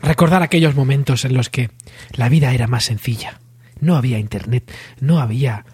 recordar 0.00 0.42
aquellos 0.42 0.74
momentos 0.74 1.24
en 1.24 1.34
los 1.34 1.48
que 1.50 1.70
la 2.12 2.28
vida 2.28 2.52
era 2.52 2.66
más 2.66 2.84
sencilla. 2.84 3.40
No 3.80 3.96
había 3.96 4.18
internet, 4.18 4.72
no 5.00 5.20
había 5.20 5.64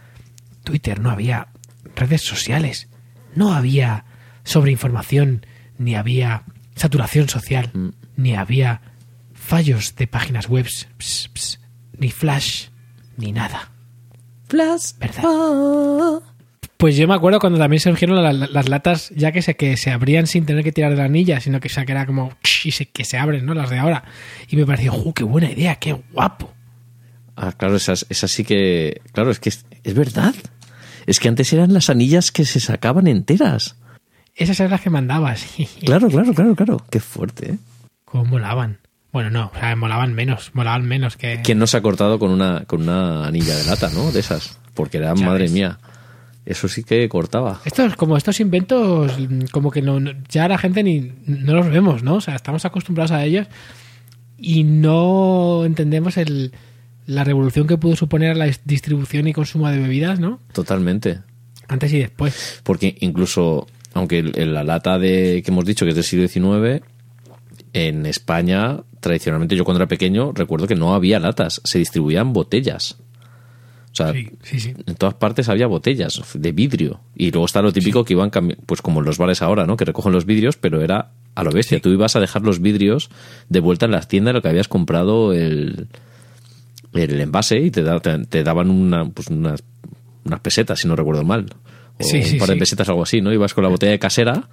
Twitter, 0.63 1.01
no 1.01 1.11
había 1.11 1.49
redes 1.95 2.23
sociales, 2.23 2.89
no 3.35 3.55
había 3.55 4.05
sobreinformación, 4.45 5.47
ni 5.79 5.95
había 5.95 6.45
saturación 6.77 7.29
social, 7.29 7.95
ni 8.17 8.35
había 8.35 8.81
fallos 9.33 9.97
de 9.97 10.07
páginas 10.07 10.49
web, 10.49 10.67
ni 11.99 12.11
flash, 12.11 12.69
ni 13.17 13.33
nada. 13.33 13.71
¿Verdad? 14.99 16.23
Pues 16.85 16.97
yo 16.99 17.09
me 17.09 17.15
acuerdo 17.15 17.39
cuando 17.39 17.59
también 17.59 17.81
se 17.81 17.89
surgieron 17.89 18.23
la- 18.23 18.31
la- 18.35 18.47
las 18.47 18.69
latas, 18.69 19.09
ya 19.17 19.33
que 19.33 19.41
se, 19.41 19.57
que 19.57 19.79
se 19.79 19.91
abrían 19.91 20.27
sin 20.27 20.45
tener 20.45 20.63
que 20.63 20.71
tirar 20.71 20.91
de 20.91 20.99
la 20.99 21.05
anilla, 21.05 21.41
sino 21.41 21.59
que, 21.59 21.69
o 21.69 21.71
sea, 21.71 21.87
que 21.87 21.93
era 21.93 22.05
como 22.05 22.35
y 22.63 22.73
se, 22.73 22.85
que 22.91 23.07
se 23.07 23.17
abren, 23.17 23.47
¿no? 23.47 23.55
Las 23.55 23.71
de 23.71 23.79
ahora. 23.79 24.05
Y 24.49 24.57
me 24.57 24.67
pareció, 24.67 24.93
¡uh, 24.93 25.15
qué 25.15 25.25
buena 25.25 25.51
idea! 25.51 25.77
¡Qué 25.77 25.95
guapo! 26.13 26.53
Ah, 27.37 27.53
claro, 27.53 27.77
esas, 27.77 28.05
esas 28.11 28.31
sí 28.31 28.45
que. 28.45 29.01
Claro, 29.13 29.31
es 29.31 29.41
que 29.41 29.49
es, 29.49 29.65
es 29.83 29.95
verdad. 29.95 30.35
Es 31.07 31.21
que 31.21 31.29
antes 31.29 31.51
eran 31.55 31.73
las 31.73 31.89
anillas 31.89 32.31
que 32.31 32.45
se 32.45 32.61
sacaban 32.61 33.07
enteras. 33.07 33.77
Esas 34.37 34.61
eran 34.61 34.73
las 34.73 34.83
que 34.83 34.91
mandabas. 34.91 35.43
Claro, 35.87 36.09
claro, 36.09 36.35
claro, 36.35 36.55
claro. 36.55 36.85
Qué 36.91 37.01
fuerte, 37.01 37.53
¿eh? 37.53 37.59
Cómo 38.05 38.27
molaban. 38.27 38.77
Bueno, 39.11 39.31
no, 39.31 39.51
o 39.55 39.59
sea, 39.59 39.75
molaban 39.75 40.13
menos, 40.13 40.51
molaban 40.53 40.85
menos 40.85 41.17
que... 41.17 41.41
¿Quién 41.43 41.59
no 41.59 41.67
se 41.67 41.79
ha 41.79 41.81
cortado 41.81 42.19
con 42.19 42.31
una, 42.31 42.65
con 42.67 42.83
una 42.83 43.27
anilla 43.27 43.57
de 43.57 43.65
lata, 43.65 43.89
no? 43.89 44.13
De 44.13 44.21
esas. 44.21 44.59
Porque 44.75 44.99
era, 44.99 45.15
Ya 45.15 45.25
madre 45.25 45.49
mía. 45.49 45.79
Eso 46.47 46.69
sí 46.69 46.85
que 46.85 47.09
cortaba. 47.09 47.61
Estos, 47.65 47.97
como 47.97 48.17
estos 48.17 48.39
inventos, 48.41 49.13
como 49.51 49.71
que 49.71 49.81
no, 49.83 49.99
ya 50.29 50.47
la 50.49 50.59
gente 50.59 50.83
ni 50.83 51.13
no 51.27 51.55
los 51.55 51.71
vemos, 51.71 52.03
¿no? 52.03 52.17
O 52.17 52.21
sea, 52.21 52.35
estamos 52.37 52.65
acostumbrados 52.65 53.13
a 53.13 53.25
ellos 53.25 53.47
y 54.39 54.65
no 54.65 55.65
entendemos 55.65 56.17
el, 56.19 56.53
la 57.07 57.25
revolución 57.25 57.67
que 57.67 57.79
pudo 57.79 57.97
suponer 57.97 58.37
la 58.37 58.47
dis- 58.47 58.61
distribución 58.65 59.27
y 59.27 59.33
consumo 59.33 59.69
de 59.71 59.79
bebidas, 59.79 60.21
¿no? 60.21 60.39
Totalmente. 60.53 61.21
Antes 61.69 61.93
y 61.95 61.99
después. 62.01 62.61
Porque 62.63 62.97
incluso, 63.01 63.67
aunque 63.95 64.23
la 64.23 64.65
lata 64.65 64.99
de 64.99 65.43
que 65.43 65.51
hemos 65.51 65.65
dicho 65.65 65.87
que 65.87 65.91
es 65.91 65.95
del 65.95 66.05
siglo 66.05 66.29
XIX, 66.29 66.85
en 67.73 68.05
España, 68.07 68.81
tradicionalmente 69.01 69.57
yo 69.57 69.65
cuando 69.65 69.83
era 69.83 69.89
pequeño, 69.89 70.33
recuerdo 70.33 70.67
que 70.67 70.75
no 70.75 70.95
había 70.95 71.19
latas, 71.21 71.61
se 71.65 71.79
distribuían 71.79 72.33
botellas. 72.35 72.99
O 73.95 73.97
sea, 73.97 74.13
Sí, 74.13 74.29
sí, 74.43 74.59
sí. 74.59 74.75
en 74.87 74.95
todas 74.97 75.15
partes 75.15 75.49
había 75.49 75.69
botellas 75.69 76.21
de 76.35 76.51
vidrio. 76.53 77.01
Y 77.15 77.31
luego 77.31 77.47
está 77.47 77.63
lo 77.63 77.73
típico 77.73 78.05
que 78.05 78.15
iban 78.15 78.31
pues 78.67 78.83
como 78.83 78.99
en 78.99 79.07
los 79.07 79.19
bares 79.19 79.41
ahora, 79.41 79.67
¿no? 79.67 79.77
Que 79.77 79.85
recogen 79.85 80.11
los 80.13 80.27
vidrios, 80.27 80.57
pero 80.57 80.83
era 80.83 81.13
a 81.37 81.45
lo 81.45 81.53
bestia. 81.53 81.79
Tú 81.81 81.91
ibas 81.91 82.17
a 82.17 82.21
dejar 82.21 82.43
los 82.43 82.61
vidrios 82.61 83.09
de 83.49 83.61
vuelta 83.61 83.87
en 83.87 83.93
las 83.93 84.09
tiendas 84.09 84.33
de 84.33 84.39
lo 84.39 84.43
que 84.43 84.49
habías 84.49 84.67
comprado 84.67 85.33
el, 85.33 85.87
el 86.93 87.21
envase 87.21 87.59
y 87.61 87.71
te, 87.71 87.83
da- 87.85 88.01
te, 88.01 88.19
te 88.27 88.43
daban 88.43 88.69
una, 88.71 89.05
pues 89.09 89.29
unas, 89.29 89.63
unas 90.25 90.41
pesetas, 90.41 90.81
si 90.81 90.89
no 90.89 90.97
recuerdo 90.97 91.23
mal. 91.25 91.47
O 92.01 92.05
un 92.05 92.39
par 92.39 92.49
de 92.49 92.57
pesetas, 92.57 92.89
algo 92.89 93.05
así, 93.05 93.21
¿no? 93.21 93.33
Ibas 93.33 93.55
con 93.55 93.63
la 93.63 93.71
botella 93.71 93.93
de 93.93 94.01
casera, 94.01 94.49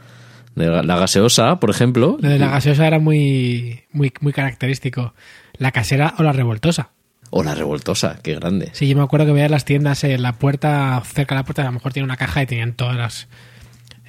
de 0.55 0.67
la 0.67 0.83
la 0.83 0.97
gaseosa, 0.99 1.59
por 1.59 1.71
ejemplo. 1.71 2.17
Lo 2.21 2.29
de 2.29 2.37
la 2.37 2.49
gaseosa 2.51 2.85
era 2.85 2.99
muy, 2.99 3.81
muy, 3.91 4.13
muy 4.21 4.33
característico. 4.33 5.15
La 5.57 5.71
casera 5.71 6.13
o 6.19 6.23
la 6.23 6.31
revoltosa. 6.31 6.91
O 7.31 7.43
la 7.43 7.55
revoltosa, 7.55 8.19
qué 8.21 8.35
grande. 8.35 8.69
Sí, 8.73 8.87
yo 8.87 8.95
me 8.97 9.03
acuerdo 9.03 9.25
que 9.25 9.31
veía 9.31 9.47
las 9.49 9.65
tiendas 9.65 10.03
en 10.03 10.21
la 10.21 10.33
puerta, 10.33 11.01
cerca 11.05 11.33
de 11.33 11.39
la 11.39 11.45
puerta, 11.45 11.61
a 11.63 11.65
lo 11.65 11.71
mejor 11.71 11.93
tiene 11.93 12.03
una 12.03 12.17
caja 12.17 12.43
y 12.43 12.45
tenían 12.45 12.73
todas 12.73 12.97
las, 12.97 13.27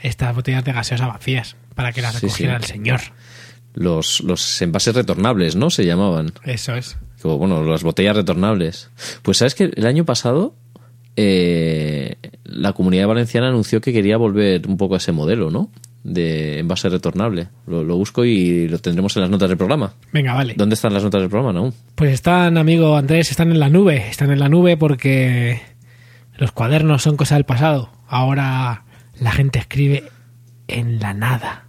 estas 0.03 0.35
botellas 0.35 0.65
de 0.65 0.73
gaseosa 0.73 1.07
vacías 1.07 1.57
para 1.75 1.93
que 1.93 2.03
las 2.03 2.15
Sí, 2.17 2.27
recogiera 2.27 2.59
sí. 2.59 2.65
el 2.65 2.69
señor. 2.69 3.01
Los, 3.75 4.21
los 4.21 4.61
envases 4.61 4.95
retornables, 4.95 5.57
¿no? 5.57 5.71
Se 5.71 5.87
llamaban. 5.87 6.33
Eso 6.45 6.75
es. 6.75 6.99
Como, 7.23 7.39
bueno, 7.39 7.63
las 7.63 7.83
botellas 7.85 8.17
retornables. 8.17 8.91
Pues 9.23 9.39
sabes 9.39 9.55
que 9.55 9.71
el 9.75 9.87
año 9.87 10.05
pasado 10.05 10.55
eh, 11.17 12.17
la 12.45 12.73
comunidad 12.73 13.07
valenciana 13.07 13.49
anunció 13.49 13.81
que 13.81 13.93
quería 13.93 14.17
volver 14.17 14.67
un 14.67 14.77
poco 14.77 14.95
a 14.95 14.99
ese 14.99 15.13
modelo, 15.13 15.51
¿no? 15.51 15.71
De 16.05 16.59
envase 16.59 16.89
retornable. 16.89 17.49
Lo, 17.67 17.85
lo 17.85 17.97
busco 17.97 18.25
y 18.25 18.69
lo 18.69 18.79
tendremos 18.79 19.17
en 19.17 19.23
las 19.23 19.31
notas 19.31 19.49
del 19.49 19.59
programa. 19.59 19.95
Venga, 20.13 20.35
vale. 20.35 20.55
¿Dónde 20.57 20.75
están 20.75 20.93
las 20.93 21.05
notas 21.05 21.21
del 21.21 21.31
programa, 21.31 21.53
no? 21.53 21.73
Pues 21.95 22.13
están, 22.13 22.59
amigo 22.59 22.97
Andrés, 22.97 23.31
están 23.31 23.51
en 23.53 23.61
la 23.61 23.69
nube. 23.69 24.09
Están 24.09 24.33
en 24.33 24.41
la 24.41 24.49
nube 24.49 24.77
porque 24.77 25.61
los 26.37 26.51
cuadernos 26.53 27.03
son 27.03 27.17
cosa 27.17 27.37
del 27.37 27.45
pasado. 27.45 27.91
Ahora 28.09 28.85
la 29.21 29.31
gente 29.31 29.59
escribe 29.59 30.05
en 30.69 30.99
la 30.99 31.15
nada. 31.15 31.69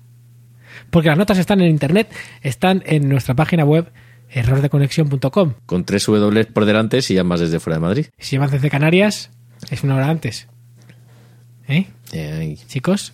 Porque 0.90 1.10
las 1.10 1.18
notas 1.18 1.38
están 1.38 1.62
en 1.62 1.70
internet, 1.70 2.12
están 2.42 2.84
en 2.86 3.10
nuestra 3.10 3.36
página 3.36 3.66
web 3.66 3.92
errordeconexión.com. 4.30 5.54
Con 5.66 5.86
tres 5.86 6.06
W 6.06 6.46
por 6.46 6.66
delante 6.66 7.02
si 7.02 7.14
llamas 7.14 7.40
desde 7.40 7.60
fuera 7.60 7.78
de 7.78 7.82
Madrid. 7.82 8.06
Si 8.18 8.36
llamas 8.36 8.52
desde 8.52 8.70
Canarias, 8.70 9.32
es 9.70 9.84
una 9.84 9.96
hora 9.96 10.10
antes. 10.10 10.48
¿Eh? 11.68 11.88
Eh, 12.12 12.38
ay, 12.40 12.58
Chicos, 12.68 13.14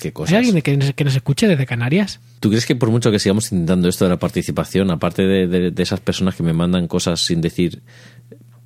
qué 0.00 0.08
¿hay 0.08 0.12
cosas. 0.12 0.34
alguien 0.34 0.60
que 0.62 0.76
nos, 0.76 0.92
que 0.92 1.04
nos 1.04 1.14
escuche 1.16 1.48
desde 1.48 1.66
Canarias? 1.66 2.20
¿Tú 2.40 2.48
crees 2.50 2.66
que 2.66 2.76
por 2.76 2.90
mucho 2.90 3.10
que 3.10 3.18
sigamos 3.18 3.50
intentando 3.52 3.88
esto 3.88 4.04
de 4.04 4.10
la 4.10 4.18
participación, 4.18 4.90
aparte 4.90 5.22
de, 5.22 5.46
de- 5.46 5.70
de 5.70 5.82
esas 5.82 6.00
personas 6.00 6.34
que 6.36 6.42
me 6.42 6.52
mandan 6.52 6.86
cosas 6.88 7.20
sin 7.20 7.40
decir 7.40 7.82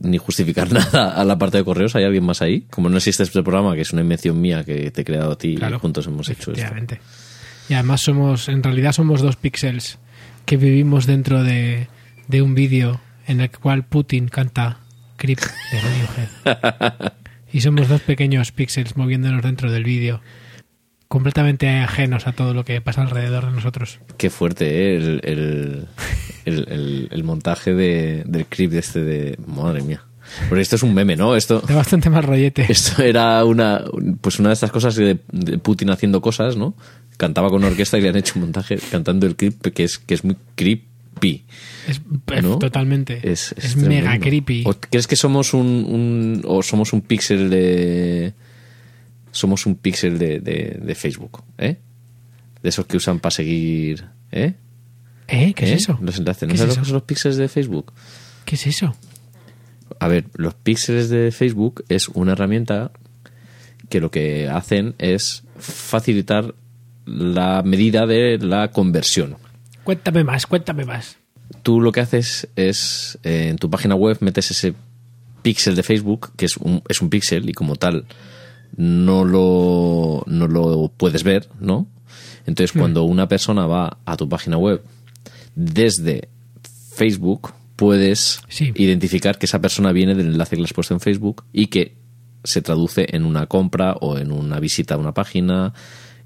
ni 0.01 0.17
justificar 0.19 0.73
nada 0.73 1.13
a 1.15 1.25
la 1.25 1.39
parte 1.39 1.59
de 1.59 1.65
correos, 1.65 1.95
hay 1.97 2.05
alguien 2.05 2.25
más 2.25 2.43
ahí? 2.43 2.67
Como 2.71 2.89
no 2.89 2.97
existe 2.97 3.23
este 3.23 3.43
programa, 3.43 3.75
que 3.75 3.83
es 3.83 3.93
una 3.93 4.03
invención 4.03 4.41
mía 4.41 4.65
que 4.65 4.91
te 4.91 5.03
he 5.03 5.05
creado 5.05 5.33
a 5.33 5.39
ti 5.39 5.59
y 5.61 5.73
juntos 5.79 6.07
hemos 6.07 6.29
hecho 6.29 6.53
esto. 6.53 6.97
Y 7.69 7.75
además 7.75 8.01
somos, 8.01 8.49
en 8.49 8.63
realidad 8.63 8.93
somos 8.93 9.21
dos 9.21 9.37
píxeles 9.37 9.99
que 10.47 10.57
vivimos 10.57 11.07
dentro 11.07 11.45
de, 11.45 11.87
de 12.29 12.43
un 12.43 12.55
vídeo 12.55 13.01
en 13.29 13.41
el 13.41 13.51
cual 13.51 13.85
Putin 13.85 14.27
canta 14.29 14.79
Creep 15.17 15.39
de 15.39 15.81
Radiohead. 15.81 17.13
y 17.53 17.61
somos 17.61 17.89
dos 17.89 18.01
pequeños 18.01 18.51
píxeles 18.51 18.97
moviéndonos 18.97 19.43
dentro 19.43 19.71
del 19.71 19.85
vídeo, 19.85 20.21
completamente 21.11 21.69
ajenos 21.69 22.29
a 22.29 22.33
todo 22.33 22.55
lo 22.55 22.64
que 22.64 22.81
pasa 22.81 23.02
alrededor 23.02 23.47
de 23.47 23.50
nosotros. 23.50 23.99
Qué 24.17 24.31
fuerte, 24.31 24.64
¿eh? 24.95 24.97
El, 24.97 25.21
el, 26.45 27.09
el- 27.11 27.25
montaje 27.25 27.75
de, 27.75 28.23
del 28.26 28.47
clip 28.47 28.71
de 28.71 28.79
este 28.79 29.00
de... 29.00 29.37
Madre 29.45 29.83
mía. 29.83 30.05
Porque 30.49 30.62
esto 30.62 30.76
es 30.76 30.85
un 30.85 30.95
meme, 30.95 31.17
¿no? 31.17 31.35
Esto... 31.35 31.61
De 31.67 31.75
bastante 31.75 32.11
más 32.11 32.25
rollete. 32.25 32.64
Esto 32.69 33.02
era 33.02 33.45
una, 33.45 33.83
pues 34.21 34.38
una 34.38 34.50
de 34.50 34.52
estas 34.55 34.71
cosas 34.71 34.95
de, 34.95 35.19
de 35.33 35.59
Putin 35.59 35.90
haciendo 35.90 36.21
cosas, 36.21 36.57
¿no? 36.57 36.76
Cantaba 37.17 37.49
con 37.49 37.59
una 37.59 37.67
orquesta 37.73 37.99
y 37.99 38.02
le 38.02 38.11
han 38.11 38.17
hecho 38.17 38.35
un 38.37 38.43
montaje 38.43 38.79
cantando 38.93 39.26
el 39.26 39.35
clip 39.35 39.61
que 39.75 39.83
es, 39.83 39.99
que 39.99 40.14
es 40.14 40.23
muy 40.23 40.37
creepy. 40.55 41.45
Es, 41.88 42.00
¿no? 42.45 42.61
totalmente. 42.61 43.19
Es, 43.25 43.52
Es, 43.59 43.64
es 43.64 43.76
mega 43.76 44.17
creepy. 44.21 44.62
¿O 44.64 44.75
crees 44.79 45.09
que 45.09 45.17
somos 45.17 45.55
un, 45.55 45.67
un- 45.67 46.43
o 46.47 46.62
somos 46.62 46.93
un 46.93 47.00
píxel 47.00 47.50
de 47.50 48.33
somos 49.33 49.67
un 49.67 49.77
píxel 49.77 50.19
de, 50.19 50.41
de, 50.41 50.79
de 50.83 50.95
Facebook, 50.95 51.43
¿eh? 51.59 51.79
De 52.63 52.69
esos 52.69 52.87
que 52.87 52.97
usan 52.97 53.21
para 53.21 53.31
seguir, 53.31 54.07
¿eh? 54.33 54.55
¿Eh? 55.29 55.55
¿Qué 55.55 55.67
¿Eh? 55.67 55.73
es 55.75 55.83
eso? 55.83 55.99
Los 56.03 56.19
enlaces. 56.19 56.43
¿No 56.43 56.49
¿Qué 56.49 56.55
es 56.55 56.61
sabes 56.61 56.69
lo 56.69 56.73
eso? 56.73 56.81
que 56.83 56.87
son 56.87 56.95
los 56.95 57.03
píxeles 57.05 57.37
de 57.39 57.49
Facebook? 57.49 57.93
¿Qué 58.45 58.57
es 58.57 58.67
eso? 58.67 58.95
A 59.99 60.09
ver, 60.09 60.27
los 60.35 60.55
píxeles 60.55 61.09
de 61.09 61.31
Facebook 61.33 61.85
es 61.89 62.09
una 62.09 62.33
herramienta 62.33 62.91
que 63.89 64.01
lo 64.01 64.11
que 64.11 64.49
hacen 64.49 64.95
es 64.99 65.43
facilitar 65.59 66.55
la 67.07 67.63
medida 67.63 68.07
de 68.07 68.39
la 68.39 68.71
conversión. 68.71 69.37
Cuéntame 69.85 70.25
más, 70.25 70.47
cuéntame 70.47 70.85
más. 70.85 71.17
Tú 71.63 71.81
lo 71.81 71.91
que 71.91 72.01
haces 72.01 72.49
es, 72.57 73.19
eh, 73.25 73.49
en 73.49 73.57
tu 73.57 73.69
página 73.69 73.95
web 73.97 74.19
metes 74.21 74.51
ese 74.53 74.75
píxel 75.43 75.75
de 75.75 75.83
Facebook, 75.83 76.33
que 76.37 76.47
es 76.47 76.57
un, 76.57 76.83
es 76.89 77.01
un 77.01 77.11
píxel 77.11 77.49
y 77.49 77.53
como 77.53 77.77
tal 77.77 78.07
no 78.77 79.25
lo, 79.25 80.23
no 80.27 80.47
lo 80.47 80.93
puedes 80.97 81.23
ver, 81.25 81.49
¿no? 81.61 81.87
Entonces 82.47 82.73
cuando 82.73 83.05
una 83.05 83.29
persona 83.29 83.67
va 83.67 83.99
a 84.05 84.17
tu 84.17 84.29
página 84.29 84.57
web 84.57 84.83
desde 85.55 86.29
Facebook, 86.95 87.53
puedes 87.77 88.41
Sí. 88.49 88.73
identificar 88.77 89.39
que 89.39 89.47
esa 89.47 89.61
persona 89.61 89.93
viene 89.93 90.15
del 90.15 90.27
enlace 90.29 90.57
que 90.57 90.62
le 90.62 90.67
has 90.67 90.73
puesto 90.73 90.95
en 90.95 91.00
Facebook 91.00 91.45
y 91.53 91.67
que 91.69 91.97
se 92.45 92.62
traduce 92.62 93.07
en 93.15 93.25
una 93.25 93.47
compra 93.47 93.93
o 94.00 94.19
en 94.19 94.33
una 94.33 94.59
visita 94.61 94.95
a 94.95 94.99
una 94.99 95.12
página, 95.15 95.73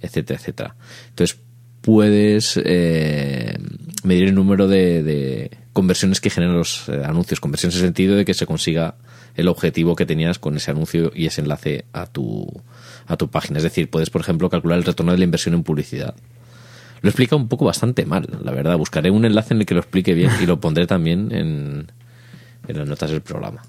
etcétera, 0.00 0.38
etcétera. 0.38 0.76
Entonces 1.10 1.38
puedes 1.80 2.58
eh, 2.64 3.58
medir 4.04 4.28
el 4.28 4.34
número 4.34 4.68
de, 4.68 5.02
de 5.02 5.50
conversiones 5.72 6.20
que 6.20 6.30
generan 6.30 6.56
los 6.56 6.88
eh, 6.88 7.02
anuncios. 7.04 7.40
Conversiones 7.40 7.76
en 7.76 7.82
el 7.82 7.86
sentido 7.88 8.16
de 8.16 8.24
que 8.24 8.34
se 8.34 8.46
consiga 8.46 8.96
el 9.34 9.48
objetivo 9.48 9.96
que 9.96 10.06
tenías 10.06 10.38
con 10.38 10.56
ese 10.56 10.70
anuncio 10.70 11.10
y 11.14 11.26
ese 11.26 11.40
enlace 11.40 11.84
a 11.92 12.06
tu, 12.06 12.46
a 13.06 13.16
tu 13.16 13.28
página. 13.30 13.58
Es 13.58 13.64
decir, 13.64 13.90
puedes, 13.90 14.10
por 14.10 14.20
ejemplo, 14.20 14.48
calcular 14.50 14.78
el 14.78 14.84
retorno 14.84 15.12
de 15.12 15.18
la 15.18 15.24
inversión 15.24 15.54
en 15.54 15.62
publicidad. 15.62 16.14
Lo 17.02 17.10
explica 17.10 17.36
un 17.36 17.48
poco 17.48 17.64
bastante 17.66 18.06
mal, 18.06 18.26
la 18.42 18.52
verdad. 18.52 18.78
Buscaré 18.78 19.10
un 19.10 19.24
enlace 19.24 19.52
en 19.54 19.60
el 19.60 19.66
que 19.66 19.74
lo 19.74 19.80
explique 19.80 20.14
bien 20.14 20.30
y 20.42 20.46
lo 20.46 20.58
pondré 20.60 20.86
también 20.86 21.32
en, 21.32 21.92
en 22.66 22.78
las 22.78 22.88
notas 22.88 23.10
del 23.10 23.20
programa. 23.20 23.62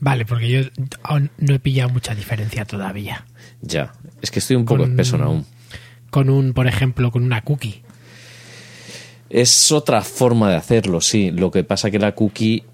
Vale, 0.00 0.24
porque 0.24 0.48
yo 0.48 0.60
aún 1.02 1.30
no 1.38 1.54
he 1.54 1.58
pillado 1.58 1.90
mucha 1.90 2.14
diferencia 2.14 2.64
todavía. 2.64 3.26
Ya, 3.60 3.92
es 4.22 4.30
que 4.30 4.38
estoy 4.38 4.56
un 4.56 4.64
poco 4.64 4.82
Con- 4.82 4.90
espeso 4.92 5.16
aún. 5.22 5.44
Con 6.10 6.30
un, 6.30 6.52
por 6.52 6.66
ejemplo, 6.66 7.10
con 7.10 7.22
una 7.22 7.42
cookie. 7.42 7.82
Es 9.30 9.72
otra 9.72 10.02
forma 10.02 10.50
de 10.50 10.56
hacerlo, 10.56 11.00
sí. 11.00 11.30
Lo 11.30 11.50
que 11.50 11.64
pasa 11.64 11.90
que 11.90 11.98
la 11.98 12.14
cookie, 12.14 12.64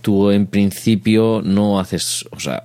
tú 0.00 0.30
en 0.30 0.46
principio 0.46 1.40
no 1.44 1.78
haces, 1.80 2.24
o 2.30 2.40
sea, 2.40 2.64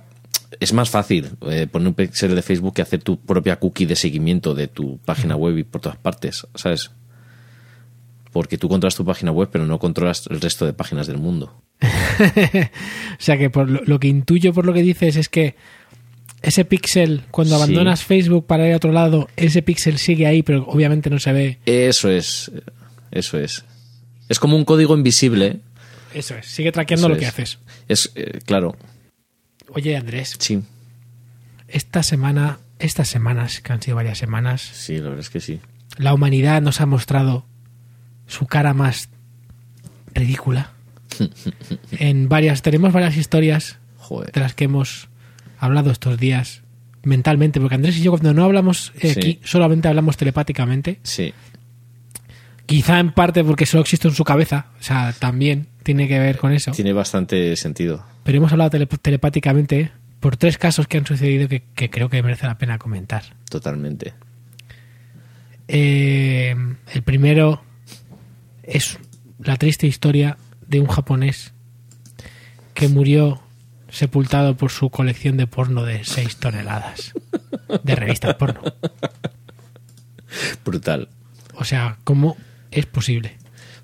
es 0.60 0.72
más 0.72 0.90
fácil 0.90 1.30
eh, 1.48 1.66
poner 1.70 1.88
un 1.88 1.94
pixel 1.94 2.34
de 2.34 2.42
Facebook 2.42 2.74
que 2.74 2.82
hacer 2.82 3.02
tu 3.02 3.18
propia 3.20 3.56
cookie 3.58 3.86
de 3.86 3.96
seguimiento 3.96 4.54
de 4.54 4.68
tu 4.68 4.98
página 4.98 5.36
web 5.36 5.56
y 5.58 5.64
por 5.64 5.80
todas 5.80 5.98
partes, 5.98 6.46
¿sabes? 6.54 6.90
Porque 8.32 8.58
tú 8.58 8.68
controlas 8.68 8.94
tu 8.96 9.04
página 9.04 9.30
web, 9.32 9.48
pero 9.50 9.66
no 9.66 9.78
controlas 9.78 10.26
el 10.30 10.40
resto 10.40 10.66
de 10.66 10.72
páginas 10.72 11.06
del 11.06 11.18
mundo. 11.18 11.62
o 11.80 11.86
sea 13.18 13.38
que 13.38 13.50
por 13.50 13.70
lo, 13.70 13.82
lo 13.84 14.00
que 14.00 14.08
intuyo 14.08 14.52
por 14.52 14.66
lo 14.66 14.72
que 14.72 14.82
dices 14.82 15.16
es 15.16 15.28
que 15.28 15.54
ese 16.42 16.64
píxel, 16.64 17.22
cuando 17.30 17.56
Sí. 17.56 17.62
abandonas 17.62 18.04
Facebook 18.04 18.46
para 18.46 18.66
ir 18.66 18.74
a 18.74 18.76
otro 18.76 18.92
lado, 18.92 19.28
ese 19.36 19.62
píxel 19.62 19.98
sigue 19.98 20.26
ahí, 20.26 20.42
pero 20.42 20.64
obviamente 20.68 21.10
no 21.10 21.18
se 21.18 21.32
ve. 21.32 21.58
Eso 21.66 22.10
es, 22.10 22.50
eso 23.10 23.38
es. 23.38 23.64
Es 24.28 24.38
como 24.38 24.56
un 24.56 24.64
código 24.64 24.94
invisible. 24.96 25.60
Eso 26.14 26.34
es, 26.36 26.46
sigue 26.46 26.72
traqueando 26.72 27.06
Eso 27.06 27.14
lo 27.14 27.18
que 27.18 27.24
es. 27.26 27.30
haces. 27.30 27.58
Es, 27.88 28.12
eh, 28.14 28.40
claro, 28.44 28.76
Oye, 29.74 29.96
Andrés, 29.96 30.36
sí, 30.38 30.62
esta 31.68 32.02
semana, 32.02 32.58
estas 32.78 33.08
semanas, 33.08 33.60
que 33.60 33.72
han 33.72 33.82
sido 33.82 33.96
varias 33.96 34.16
semanas, 34.18 34.62
sí, 34.62 34.96
la 34.96 35.04
verdad 35.10 35.20
es 35.20 35.28
que 35.30 35.40
sí. 35.40 35.60
la 35.98 36.14
humanidad 36.14 36.62
nos 36.62 36.80
ha 36.80 36.86
mostrado 36.86 37.44
su 38.26 38.46
cara 38.46 38.72
más 38.74 39.10
ridícula. 40.14 40.72
en 41.92 42.28
varias, 42.28 42.62
tenemos 42.62 42.92
varias 42.92 43.16
historias 43.16 43.78
Joder. 43.98 44.32
de 44.32 44.40
las 44.40 44.54
que 44.54 44.64
hemos 44.64 45.08
hablado 45.58 45.90
estos 45.90 46.18
días 46.18 46.62
mentalmente, 47.02 47.60
porque 47.60 47.74
Andrés 47.74 47.96
y 47.98 48.02
yo 48.02 48.10
cuando 48.12 48.32
no 48.34 48.44
hablamos 48.44 48.92
eh, 49.00 49.12
Sí. 49.14 49.18
aquí 49.20 49.40
solamente 49.44 49.88
hablamos 49.88 50.16
telepáticamente, 50.16 51.00
Sí, 51.02 51.32
quizá 52.66 52.98
en 53.00 53.12
parte 53.12 53.44
porque 53.44 53.66
solo 53.66 53.82
existe 53.82 54.08
en 54.08 54.14
su 54.14 54.24
cabeza, 54.24 54.66
o 54.80 54.82
sea, 54.82 55.12
también 55.18 55.68
tiene 55.88 56.06
que 56.06 56.18
ver 56.18 56.36
con 56.36 56.52
eso, 56.52 56.70
tiene 56.72 56.92
bastante 56.92 57.56
sentido. 57.56 58.04
pero 58.22 58.36
hemos 58.36 58.52
hablado 58.52 58.68
tele- 58.70 58.86
telepáticamente 58.86 59.90
por 60.20 60.36
tres 60.36 60.58
casos 60.58 60.86
que 60.86 60.98
han 60.98 61.06
sucedido 61.06 61.48
que, 61.48 61.62
que 61.74 61.88
creo 61.88 62.10
que 62.10 62.22
merece 62.22 62.46
la 62.46 62.58
pena 62.58 62.76
comentar. 62.78 63.22
Totalmente. 63.48 64.12
Eh, 65.66 66.54
el 66.92 67.02
primero 67.02 67.62
es 68.62 68.98
la 69.42 69.56
triste 69.56 69.86
historia 69.86 70.36
de 70.66 70.80
un 70.80 70.88
japonés 70.88 71.52
que 72.74 72.88
murió 72.88 73.40
sepultado 73.88 74.56
por 74.58 74.70
su 74.70 74.90
colección 74.90 75.38
de 75.38 75.46
porno 75.46 75.84
de 75.84 76.04
6 76.04 76.36
toneladas 76.36 77.12
de 77.82 77.94
revistas 77.94 78.34
porno. 78.34 78.60
Brutal. 80.64 81.08
O 81.54 81.64
sea, 81.64 81.96
¿cómo 82.04 82.36
es 82.70 82.84
posible? 82.84 83.38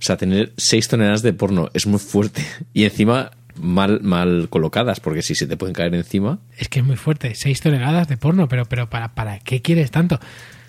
O 0.05 0.07
sea, 0.07 0.19
tener 0.19 0.53
6 0.59 0.89
toneladas 0.89 1.23
de 1.23 1.33
porno 1.33 1.71
es 1.73 1.87
muy 1.87 1.99
fuerte. 1.99 2.45
Y 2.75 2.85
encima 2.85 3.31
mal, 3.55 4.03
mal 4.03 4.49
colocadas, 4.51 5.01
porque 5.01 5.23
si 5.23 5.35
se 5.35 5.47
te 5.47 5.57
pueden 5.57 5.73
caer 5.73 5.95
encima. 5.95 6.41
Es 6.59 6.69
que 6.69 6.81
es 6.81 6.85
muy 6.85 6.97
fuerte. 6.97 7.35
6 7.35 7.63
toneladas 7.63 8.07
de 8.09 8.19
porno, 8.19 8.47
pero, 8.47 8.67
pero 8.67 8.91
¿para, 8.91 9.15
¿para 9.15 9.39
qué 9.39 9.63
quieres 9.63 9.91
tanto? 9.91 10.21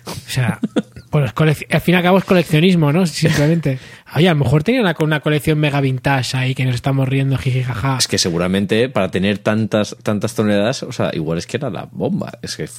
O 0.06 0.30
sea, 0.30 0.58
pues 1.10 1.34
al 1.36 1.80
fin 1.82 1.94
y 1.94 1.96
al 1.98 2.02
cabo 2.02 2.16
es 2.16 2.24
coleccionismo, 2.24 2.94
¿no? 2.94 3.04
Simplemente. 3.04 3.78
Oye, 4.14 4.26
a 4.26 4.32
lo 4.32 4.42
mejor 4.42 4.62
tenía 4.62 4.80
una, 4.80 4.96
una 5.00 5.20
colección 5.20 5.58
mega 5.58 5.82
vintage 5.82 6.34
ahí 6.34 6.54
que 6.54 6.64
nos 6.64 6.74
estamos 6.74 7.06
riendo, 7.06 7.36
jiji, 7.36 7.62
jaja. 7.62 7.98
Es 7.98 8.08
que 8.08 8.16
seguramente 8.16 8.88
para 8.88 9.10
tener 9.10 9.36
tantas, 9.36 9.98
tantas 10.02 10.34
toneladas, 10.34 10.82
o 10.82 10.92
sea, 10.92 11.10
igual 11.12 11.36
es 11.36 11.46
que 11.46 11.58
era 11.58 11.68
la 11.68 11.90
bomba. 11.92 12.38
Es 12.40 12.56
que 12.56 12.70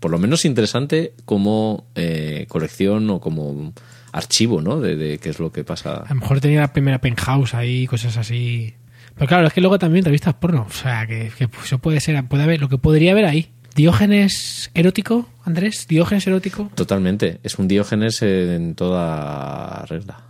por 0.00 0.10
lo 0.10 0.18
menos 0.18 0.44
interesante 0.44 1.14
como 1.24 1.86
eh, 1.94 2.46
colección 2.48 3.08
o 3.08 3.20
como 3.20 3.72
archivo, 4.12 4.60
¿no? 4.60 4.80
De, 4.80 4.96
de 4.96 5.18
qué 5.18 5.30
es 5.30 5.38
lo 5.38 5.50
que 5.50 5.64
pasa. 5.64 6.04
A 6.06 6.08
lo 6.10 6.20
mejor 6.20 6.40
tenía 6.40 6.60
la 6.60 6.72
primera 6.72 7.00
penthouse 7.00 7.54
ahí, 7.54 7.86
cosas 7.86 8.16
así. 8.16 8.74
Pero 9.14 9.26
claro, 9.26 9.46
es 9.46 9.52
que 9.52 9.60
luego 9.60 9.78
también 9.78 10.04
revistas 10.04 10.34
porno. 10.34 10.66
O 10.68 10.72
sea, 10.72 11.06
que, 11.06 11.30
que 11.36 11.48
eso 11.64 11.78
puede 11.78 12.00
ser, 12.00 12.22
puede 12.26 12.44
haber, 12.44 12.60
lo 12.60 12.68
que 12.68 12.78
podría 12.78 13.12
haber 13.12 13.24
ahí. 13.24 13.50
¿Diógenes 13.74 14.70
erótico, 14.74 15.28
Andrés? 15.44 15.86
¿Diógenes 15.88 16.26
erótico? 16.26 16.70
Totalmente. 16.74 17.40
Es 17.42 17.58
un 17.58 17.68
diógenes 17.68 18.20
en 18.22 18.74
toda 18.74 19.84
regla. 19.86 20.20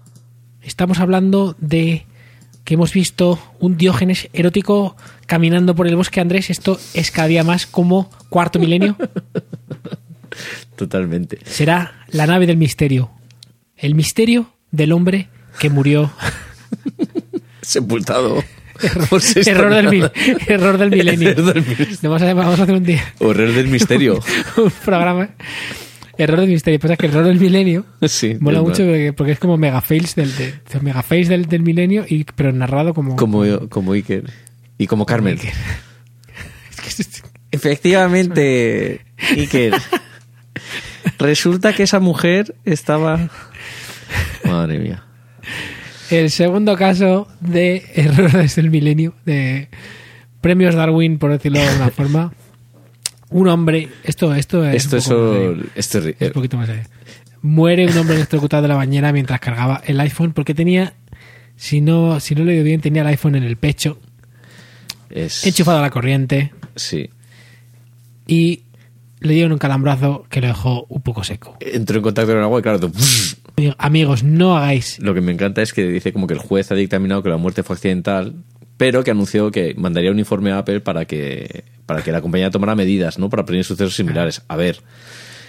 Estamos 0.63 1.01
hablando 1.01 1.57
de 1.59 2.07
que 2.65 2.75
hemos 2.75 2.93
visto 2.93 3.39
un 3.59 3.77
Diógenes 3.77 4.29
erótico 4.33 4.97
caminando 5.27 5.75
por 5.75 5.89
el 5.89 5.97
bosque, 5.97 6.21
Andrés. 6.21 6.51
Esto 6.51 6.79
es 6.95 7.11
cada 7.11 7.29
día 7.29 7.43
más 7.43 7.67
como 7.67 8.11
cuarto 8.29 8.59
milenio. 8.59 8.97
Totalmente. 10.77 11.39
Será 11.45 12.05
la 12.11 12.27
nave 12.27 12.47
del 12.47 12.57
misterio. 12.57 13.11
El 13.83 13.95
misterio 13.95 14.51
del 14.71 14.93
hombre 14.93 15.29
que 15.59 15.69
murió. 15.69 16.11
Sepultado. 17.61 18.43
seis 19.21 19.47
error, 19.47 19.73
del, 19.75 19.89
mil- 19.89 20.11
error 20.49 20.79
del 20.79 20.91
milenio. 20.91 21.29
Error 21.31 21.55
del 21.55 21.65
milenio. 21.67 21.97
Vamos 22.03 22.23
a, 22.23 22.35
vamos 22.35 22.59
a 22.59 22.63
hacer 22.65 22.75
un 22.75 22.85
día 22.85 23.15
Horror 23.21 23.53
del 23.53 23.69
misterio. 23.69 24.19
un 24.57 24.71
programa. 24.85 25.29
Error 26.19 26.41
del 26.41 26.49
misterio. 26.51 26.81
Pasa 26.81 26.97
que 26.97 27.07
error 27.07 27.25
del 27.25 27.39
milenio 27.39 27.85
Sí. 28.07 28.37
mola 28.41 28.61
mucho 28.61 28.85
porque, 28.85 29.13
porque 29.13 29.33
es 29.33 29.39
como 29.39 29.57
megafails 29.57 30.15
del, 30.15 30.35
de, 30.37 30.55
megafails 30.81 31.29
del, 31.29 31.47
del 31.47 31.63
milenio, 31.63 32.05
y, 32.09 32.25
pero 32.25 32.53
narrado 32.53 32.95
como. 32.95 33.17
Como, 33.17 33.45
como 33.69 33.93
Iker. 33.93 34.31
Y 34.79 34.87
como 34.87 35.07
Carmen. 35.07 35.35
Iker. 35.39 35.53
Es 36.71 36.81
que 36.81 37.03
es- 37.03 37.23
Efectivamente, 37.53 39.03
Iker. 39.37 39.75
Resulta 41.19 41.73
que 41.75 41.83
esa 41.85 42.01
mujer 42.01 42.55
estaba. 42.65 43.29
Madre 44.53 44.79
mía. 44.79 45.03
El 46.11 46.31
segundo 46.31 46.77
caso 46.77 47.29
de 47.41 47.85
errores 47.95 48.55
del 48.57 48.71
milenio, 48.71 49.15
de 49.25 49.69
premios 50.41 50.75
Darwin, 50.75 51.19
por 51.19 51.31
decirlo 51.33 51.59
de 51.61 51.67
alguna 51.69 51.91
forma. 51.91 52.33
Un 53.31 53.49
hombre, 53.49 53.89
esto, 54.05 54.35
esto 54.35 54.65
es. 54.69 54.85
Esto 54.93 54.97
un 54.97 55.03
poco 55.57 55.69
esto 55.75 55.99
es- 55.99 56.15
es 56.19 56.29
un 56.29 56.33
poquito 56.35 56.57
más 56.59 56.67
serio. 56.67 56.83
Muere 57.41 57.87
un 57.87 57.97
hombre 57.97 58.17
electrocutado 58.17 58.63
de 58.63 58.69
la 58.69 58.75
bañera 58.77 59.13
mientras 59.13 59.41
cargaba 59.41 59.81
el 59.87 59.99
iPhone 60.01 60.33
porque 60.33 60.55
tenía, 60.55 60.95
si 61.57 61.81
no, 61.81 62.21
si 62.21 62.35
no 62.35 62.45
lo 62.45 62.51
oído 62.51 62.63
bien, 62.63 62.81
tenía 62.81 63.03
el 63.03 63.09
iPhone 63.09 63.35
en 63.37 63.43
el 63.45 63.57
pecho, 63.57 63.99
es- 65.11 65.47
enchufado 65.47 65.79
a 65.79 65.83
la 65.83 65.91
corriente 65.91 66.53
Sí. 66.77 67.09
y 68.27 68.63
le 69.21 69.35
dieron 69.35 69.53
un 69.53 69.59
calambrazo 69.59 70.25
que 70.29 70.41
lo 70.41 70.49
dejó 70.49 70.85
un 70.89 71.01
poco 71.03 71.25
seco. 71.25 71.57
Entró 71.61 71.97
en 71.97 72.03
contacto 72.03 72.29
con 72.33 72.39
el 72.39 72.45
agua 72.45 72.59
y 72.61 72.63
claro, 72.63 72.81
tú- 72.81 72.93
Amigos, 73.79 74.23
no 74.25 74.57
hagáis 74.57 74.99
lo 74.99 75.15
que 75.15 75.21
me 75.21 75.33
encanta 75.33 75.63
es 75.63 75.73
que 75.73 75.87
dice 75.87 76.13
como 76.13 76.27
que 76.27 76.35
el 76.35 76.41
juez 76.41 76.73
ha 76.73 76.75
dictaminado 76.75 77.23
que 77.23 77.29
la 77.29 77.37
muerte 77.37 77.63
fue 77.63 77.75
accidental, 77.75 78.35
pero 78.77 79.05
que 79.05 79.11
anunció 79.11 79.51
que 79.51 79.75
mandaría 79.77 80.11
un 80.11 80.19
informe 80.19 80.53
a 80.53 80.59
Apple 80.59 80.81
para 80.81 81.05
que, 81.05 81.65
para 81.87 82.03
que 82.03 82.13
la 82.13 82.21
compañía 82.21 82.51
tomara 82.51 82.75
medidas, 82.75 83.19
¿no? 83.19 83.29
Para 83.29 83.45
prevenir 83.45 83.65
sucesos 83.65 83.95
similares. 83.95 84.43
A 84.49 84.57
ver. 84.57 84.81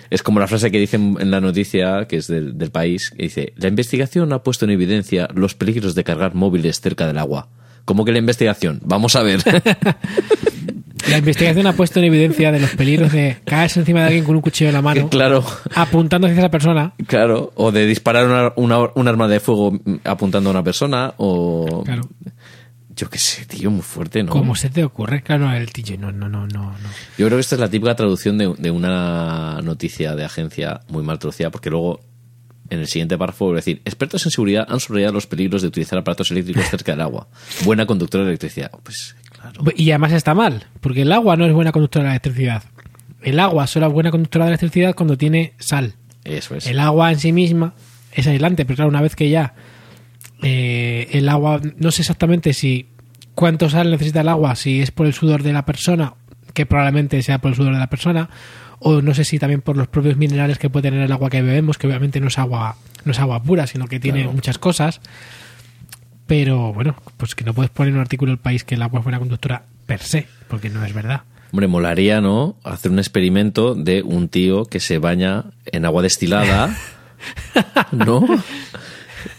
Es 0.10 0.22
como 0.22 0.40
la 0.40 0.48
frase 0.48 0.70
que 0.70 0.80
dicen 0.80 1.18
en 1.20 1.32
la 1.32 1.42
noticia, 1.42 2.06
que 2.08 2.18
es 2.18 2.28
del, 2.28 2.58
del 2.58 2.70
país, 2.70 3.10
que 3.10 3.24
dice, 3.24 3.54
la 3.56 3.70
investigación 3.70 4.32
ha 4.32 4.44
puesto 4.44 4.66
en 4.66 4.72
evidencia 4.72 5.28
los 5.34 5.56
peligros 5.56 5.96
de 5.96 6.04
cargar 6.04 6.36
móviles 6.36 6.82
cerca 6.82 7.08
del 7.08 7.18
agua. 7.18 7.50
¿Cómo 7.86 8.06
que 8.06 8.12
la 8.12 8.20
investigación? 8.20 8.80
Vamos 8.84 9.16
a 9.16 9.24
ver. 9.24 9.42
La 11.10 11.18
investigación 11.18 11.68
ha 11.68 11.74
puesto 11.74 12.00
en 12.00 12.06
evidencia 12.06 12.52
de 12.52 12.60
los 12.60 12.72
peligros 12.72 13.12
de 13.12 13.38
caerse 13.46 13.80
encima 13.80 14.00
de 14.02 14.08
alguien 14.08 14.24
con 14.24 14.36
un 14.36 14.42
cuchillo 14.42 14.70
en 14.70 14.74
la 14.76 14.82
mano, 14.82 15.10
claro, 15.10 15.44
apuntando 15.76 16.28
hacia 16.28 16.40
esa 16.40 16.50
persona. 16.50 16.94
claro. 17.08 17.52
O 17.56 17.72
de 17.72 17.86
disparar 17.86 18.26
una, 18.28 18.54
una- 18.56 18.90
un 18.96 19.08
arma 19.08 19.28
de 19.28 19.40
fuego 19.40 19.78
apuntando 20.04 20.50
a 20.50 20.52
una 20.52 20.64
persona, 20.64 21.14
o... 21.18 21.84
Claro. 21.86 22.08
Yo 22.96 23.10
qué 23.10 23.18
sé, 23.18 23.46
tío, 23.46 23.72
muy 23.72 23.82
fuerte, 23.82 24.22
¿no? 24.22 24.32
¿Cómo 24.32 24.54
se 24.56 24.70
te 24.70 24.84
ocurre? 24.84 25.24
Claro, 25.24 25.52
el 25.52 25.72
TJ, 25.74 25.98
no, 25.98 26.12
no, 26.12 26.30
no, 26.30 26.46
no. 26.46 26.74
Yo 27.18 27.26
creo 27.26 27.38
que 27.38 27.42
esta 27.42 27.56
es 27.56 27.60
la 27.62 27.68
típica 27.70 27.96
traducción 27.96 28.38
de, 28.38 28.54
de 28.56 28.70
una 28.70 29.60
noticia 29.64 30.16
de 30.16 30.24
agencia 30.24 30.82
muy 30.90 31.02
mal 31.02 31.18
traducida, 31.18 31.50
porque 31.50 31.72
luego 31.72 32.02
en 32.70 32.80
el 32.80 32.88
siguiente 32.88 33.18
párrafo 33.18 33.46
voy 33.46 33.54
a 33.54 33.56
decir, 33.58 33.82
expertos 33.84 34.24
en 34.26 34.32
seguridad 34.32 34.68
han 34.70 34.80
subrayado 34.80 35.12
los 35.14 35.26
peligros 35.26 35.64
de 35.64 35.70
utilizar 35.70 35.98
aparatos 35.98 36.30
eléctricos 36.30 36.66
cerca 36.70 36.92
del 36.92 37.02
agua. 37.02 37.28
Buena 37.66 37.88
conductora 37.88 38.24
de 38.26 38.30
electricidad. 38.30 38.70
Pues. 38.84 39.16
Y 39.76 39.92
además 39.92 40.12
está 40.14 40.34
mal, 40.34 40.66
porque 40.82 41.04
el 41.04 41.12
agua 41.12 41.36
no 41.36 41.46
es 41.46 41.54
buena 41.54 41.72
conductora 41.72 42.06
de 42.06 42.12
electricidad. 42.12 42.64
El 43.22 43.40
agua 43.40 43.68
solo 43.68 43.88
es 43.88 43.94
buena 43.94 44.12
conductora 44.12 44.46
de 44.46 44.52
electricidad 44.52 44.96
cuando 44.96 45.18
tiene 45.18 45.54
sal. 45.60 45.94
Eso 46.24 46.56
es. 46.56 46.68
El 46.68 46.80
agua 46.80 47.12
en 47.12 47.20
sí 47.20 47.32
misma 47.32 47.74
es 48.12 48.28
aislante, 48.28 48.66
pero 48.66 48.76
claro, 48.78 48.90
una 48.90 49.02
vez 49.02 49.16
que 49.16 49.30
ya 49.30 49.54
eh, 50.42 51.10
el 51.12 51.30
agua, 51.30 51.62
no 51.78 51.92
sé 51.92 52.02
exactamente 52.02 52.54
si 52.54 52.88
cuánto 53.36 53.70
sal 53.70 53.92
necesita 53.92 54.22
el 54.22 54.30
agua, 54.30 54.56
si 54.56 54.82
es 54.82 54.92
por 54.92 55.06
el 55.06 55.14
sudor 55.14 55.44
de 55.44 55.54
la 55.54 55.66
persona, 55.66 56.16
que 56.54 56.66
probablemente 56.66 57.22
sea 57.22 57.40
por 57.40 57.50
el 57.52 57.56
sudor 57.56 57.74
de 57.74 57.80
la 57.80 57.88
persona, 57.90 58.30
o 58.80 59.02
no 59.02 59.14
sé 59.14 59.24
si 59.24 59.40
también 59.40 59.62
por 59.62 59.78
los 59.78 59.88
propios 59.88 60.18
minerales 60.18 60.58
que 60.60 60.70
puede 60.70 60.90
tener 60.90 61.04
el 61.06 61.12
agua 61.12 61.30
que 61.30 61.42
bebemos, 61.42 61.78
que 61.78 61.88
obviamente 61.88 62.20
no 62.20 62.28
es 62.28 62.38
agua, 62.38 62.76
no 63.06 63.12
es 63.12 63.20
agua 63.20 63.42
pura, 63.42 63.68
sino 63.68 63.88
que 63.88 64.00
tiene 64.00 64.20
Claro. 64.22 64.34
muchas 64.34 64.58
cosas. 64.58 65.00
Pero 66.28 66.74
bueno, 66.74 66.96
pues 67.18 67.36
que 67.36 67.44
no 67.44 67.54
puedes 67.54 67.72
poner 67.72 67.90
en 67.90 67.96
un 67.96 68.02
artículo 68.02 68.32
del 68.32 68.40
país 68.40 68.64
que 68.64 68.76
el 68.76 68.82
agua 68.82 69.00
es 69.00 69.04
buena 69.04 69.20
conductora 69.20 69.66
per 69.86 70.02
se, 70.02 70.28
porque 70.48 70.70
no 70.70 70.84
es 70.86 70.94
verdad. 70.94 71.24
Hombre, 71.52 71.68
molaría, 71.68 72.22
¿no? 72.22 72.56
Hacer 72.64 72.92
un 72.92 73.00
experimento 73.00 73.76
de 73.76 74.02
un 74.02 74.28
tío 74.30 74.66
que 74.66 74.80
se 74.80 74.98
baña 74.98 75.46
en 75.66 75.86
agua 75.86 76.02
destilada, 76.02 76.76
¿no? 77.92 78.26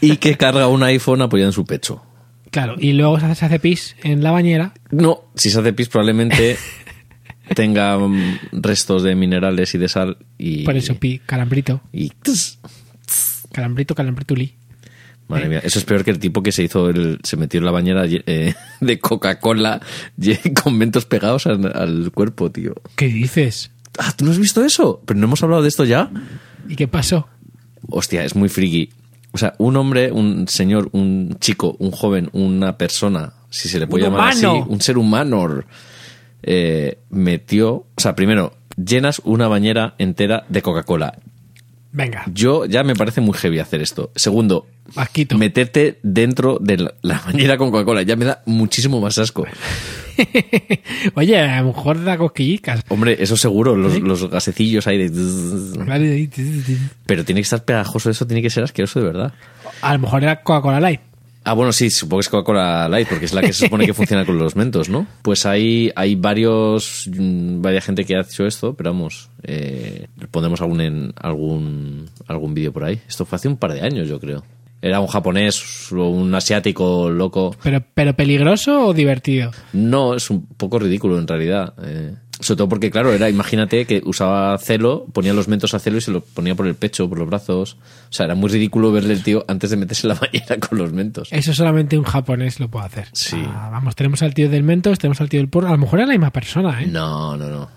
Y 0.01 0.19
que 0.19 0.37
carga 0.37 0.69
un 0.69 0.83
iPhone 0.83 1.23
apoyado 1.23 1.49
en 1.49 1.53
su 1.53 1.65
pecho. 1.65 2.03
Claro, 2.51 2.77
y 2.79 2.93
luego 2.93 3.19
se 3.19 3.27
hace, 3.27 3.59
pis 3.59 3.97
en 4.05 4.23
la 4.23 4.31
bañera 4.31 4.75
No, 4.93 5.25
si 5.35 5.51
se 5.51 5.59
hace 5.59 5.73
pis 5.73 5.89
probablemente 5.89 6.57
tenga 7.57 7.99
mm, 7.99 8.39
restos 8.53 9.03
de 9.03 9.17
minerales 9.17 9.75
y 9.75 9.79
de 9.79 9.89
sal 9.89 10.19
y... 10.39 10.63
por 10.63 10.77
eso 10.77 10.95
pi, 10.95 11.21
calambrito, 11.27 11.81
Y... 11.93 12.11
tss, 12.11 12.61
calambrito, 13.51 13.97
calambrituli. 13.97 14.55
Madre 15.29 15.49
mía, 15.49 15.61
eso 15.65 15.79
es 15.79 15.85
peor 15.85 16.05
que 16.05 16.11
el 16.11 16.19
tipo 16.19 16.43
que 16.43 16.53
se 16.53 16.63
hizo 16.63 16.91
el, 16.91 17.19
se 17.23 17.37
metió 17.37 17.59
en 17.59 17.65
la 17.65 17.71
bañera 17.71 18.05
eh, 18.07 18.55
de 18.81 18.99
Coca-Cola 18.99 19.81
con 20.63 20.77
mentos 20.77 21.07
pegados 21.07 21.47
al, 21.47 21.73
al 21.75 22.13
cuerpo, 22.13 22.51
tío. 22.51 22.75
¿Qué 22.97 23.07
dices? 23.09 23.71
Ah, 23.99 24.13
¿tú 24.17 24.25
no 24.25 24.33
has 24.33 24.39
visto 24.39 24.65
eso? 24.65 25.01
¿Pero 25.07 25.19
no 25.21 25.27
hemos 25.27 25.43
hablado 25.43 25.63
de 25.63 25.69
esto 25.69 25.85
ya? 25.85 26.11
¿Y 26.69 26.77
qué 26.77 26.89
pasó? 26.89 27.29
Hostia, 27.89 28.25
es 28.25 28.35
muy 28.35 28.49
friki. 28.49 28.91
O 29.33 29.39
sea, 29.39 29.55
un 29.59 29.77
hombre, 29.77 30.13
un 30.13 30.47
señor, 30.49 30.89
un 30.93 31.37
chico, 31.41 31.77
un 31.79 31.91
joven, 31.91 32.29
una 32.33 32.77
persona, 32.79 33.33
si 33.51 33.69
se 33.69 33.81
le 33.81 33.87
puede 33.87 34.05
Un 34.05 34.13
llamar 34.13 34.35
humano. 34.35 34.61
así, 34.61 34.73
un 34.73 34.81
ser 34.81 34.99
humano, 34.99 35.65
eh, 36.43 36.99
metió, 37.11 37.73
o 37.73 37.87
sea, 37.97 38.15
primero, 38.15 38.55
llenas 38.77 39.21
una 39.25 39.49
bañera 39.49 39.95
entera 39.99 40.45
de 40.49 40.63
Coca-Cola. 40.63 41.19
Venga, 41.95 42.25
Yo 42.35 42.67
ya 42.67 42.83
me 42.83 42.97
parece 42.97 43.21
muy 43.21 43.35
heavy 43.35 43.61
hacer 43.61 43.81
esto. 43.81 44.11
Segundo, 44.17 44.67
Vasquito. 44.97 45.39
meterte 45.39 46.01
dentro 46.03 46.59
de 46.61 46.79
la, 46.79 46.95
la 47.03 47.21
bañera 47.25 47.57
con 47.57 47.71
Coca-Cola. 47.71 48.03
Ya 48.03 48.17
me 48.17 48.25
da 48.25 48.43
muchísimo 48.47 49.01
más 49.01 49.17
asco. 49.19 49.47
Oye, 51.15 51.39
a 51.39 51.61
lo 51.61 51.69
mejor 51.69 52.03
da 52.03 52.19
cosquillicas. 52.19 52.83
Hombre, 52.89 53.17
eso 53.21 53.37
seguro, 53.37 53.77
los, 53.77 54.01
los 54.01 54.29
gasecillos 54.29 54.89
ahí 54.89 55.09
de... 55.09 56.79
Pero 57.07 57.25
tiene 57.25 57.41
que 57.41 57.45
estar 57.45 57.65
pegajoso 57.65 58.11
eso, 58.11 58.27
tiene 58.27 58.43
que 58.43 58.51
ser 58.51 58.65
asqueroso 58.65 58.99
de 58.99 59.07
verdad. 59.07 59.33
A 59.81 59.93
lo 59.93 60.01
mejor 60.01 60.25
era 60.25 60.43
Coca-Cola 60.43 60.81
Light. 60.81 61.01
Ah, 61.45 61.53
bueno, 61.53 61.73
sí, 61.73 61.91
supongo 61.91 62.21
que 62.21 62.23
es 62.23 62.29
Coca-Cola 62.31 62.89
Light, 62.89 63.07
porque 63.07 63.27
es 63.27 63.35
la 63.35 63.43
que 63.43 63.53
se 63.53 63.67
supone 63.67 63.85
que 63.85 63.93
funciona 63.95 64.25
con 64.25 64.39
los 64.39 64.57
mentos, 64.57 64.89
¿no? 64.89 65.07
Pues 65.21 65.45
hay, 65.45 65.93
hay 65.95 66.15
varios, 66.15 67.09
mm, 67.15 67.61
varias 67.61 67.85
gente 67.85 68.05
que 68.05 68.17
ha 68.17 68.23
hecho 68.23 68.47
esto, 68.47 68.75
pero 68.75 68.93
vamos, 68.93 69.29
eh, 69.43 70.09
pondremos 70.31 70.63
algún, 70.63 70.81
en, 70.81 71.13
algún, 71.17 72.09
algún 72.27 72.55
vídeo 72.55 72.73
por 72.73 72.85
ahí. 72.85 72.99
Esto 73.07 73.27
fue 73.27 73.37
hace 73.37 73.49
un 73.49 73.59
par 73.59 73.75
de 73.75 73.83
años, 73.83 74.09
yo 74.09 74.19
creo. 74.19 74.43
Era 74.81 75.01
un 75.01 75.07
japonés 75.07 75.93
o 75.93 76.09
un 76.09 76.35
asiático 76.35 77.09
loco. 77.09 77.57
Pero, 77.63 77.83
pero 77.95 78.15
peligroso 78.15 78.87
o 78.87 78.93
divertido. 78.93 79.51
No, 79.73 80.15
es 80.15 80.29
un 80.29 80.47
poco 80.47 80.79
ridículo 80.79 81.19
en 81.19 81.27
realidad. 81.27 81.75
Eh, 81.83 82.15
sobre 82.41 82.59
todo 82.59 82.69
porque, 82.69 82.91
claro, 82.91 83.13
era, 83.13 83.31
imagínate 83.31 83.85
que 83.87 84.03
usaba 84.05 84.59
celo, 84.59 85.07
ponía 85.13 85.33
los 85.33 85.49
mentos 85.49 85.75
a 85.75 85.79
celo 85.79 85.99
y 85.99 86.01
se 86.01 86.11
lo 86.11 86.21
ponía 86.21 86.55
por 86.55 86.67
el 86.67 86.75
pecho, 86.75 87.09
por 87.09 87.19
los 87.19 87.29
brazos. 87.29 87.77
O 88.11 88.13
sea, 88.13 88.27
era 88.27 88.35
muy 88.35 88.51
ridículo 88.51 88.91
verle 88.91 89.15
el 89.15 89.23
tío 89.23 89.45
antes 89.49 89.71
de 89.71 89.77
meterse 89.77 90.07
en 90.07 90.15
la 90.15 90.15
bañera 90.21 90.59
con 90.59 90.79
los 90.79 90.93
mentos. 90.93 91.29
Eso 91.31 91.55
solamente 91.55 91.97
un 91.97 92.05
japonés 92.05 92.59
lo 92.61 92.69
puede 92.69 92.87
hacer. 92.87 93.09
Sí. 93.13 93.43
Ah, 93.47 93.69
vamos, 93.71 93.95
tenemos 93.95 94.23
al 94.23 94.35
tío 94.35 94.49
del 94.49 94.63
mentos, 94.63 94.99
tenemos 94.99 95.21
al 95.21 95.29
tío 95.29 95.41
del 95.41 95.49
porno. 95.49 95.69
A 95.69 95.73
lo 95.73 95.79
mejor 95.79 96.01
es 96.01 96.09
la 96.09 96.13
misma 96.13 96.31
persona, 96.31 96.83
¿eh? 96.83 96.87
No, 96.87 97.37
no, 97.37 97.49
no. 97.49 97.69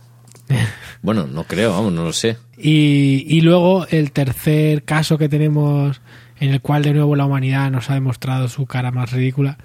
Bueno, 1.03 1.27
no 1.27 1.43
creo, 1.43 1.71
vamos, 1.71 1.93
no 1.93 2.03
lo 2.03 2.11
sé. 2.11 2.37
Y, 2.57 3.23
y 3.27 3.41
luego 3.41 3.85
el 3.87 4.11
tercer 4.11 4.83
caso 4.83 5.17
que 5.17 5.29
tenemos 5.29 6.01
en 6.39 6.49
el 6.49 6.61
cual 6.61 6.83
de 6.83 6.93
nuevo 6.93 7.15
la 7.15 7.25
humanidad 7.25 7.69
nos 7.69 7.89
ha 7.89 7.93
demostrado 7.93 8.47
su 8.47 8.65
cara 8.65 8.91
más 8.91 9.11
ridícula 9.11 9.57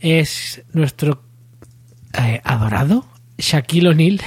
es 0.00 0.62
nuestro 0.72 1.22
eh, 2.12 2.40
adorado 2.44 3.06
Shaquille 3.38 3.88
O'Neal 3.88 4.20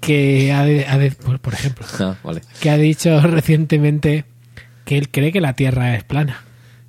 que 0.00 0.52
ha, 0.52 0.64
de- 0.64 0.86
ha 0.86 0.98
de- 0.98 1.10
por, 1.12 1.54
ejemplo 1.54 1.84
Ah, 2.00 2.16
vale. 2.22 2.40
que 2.60 2.70
ha 2.70 2.76
dicho 2.76 3.20
recientemente 3.20 4.24
que 4.84 4.96
él 4.98 5.10
cree 5.10 5.32
que 5.32 5.40
la 5.40 5.52
Tierra 5.54 5.94
es 5.96 6.04
plana. 6.04 6.42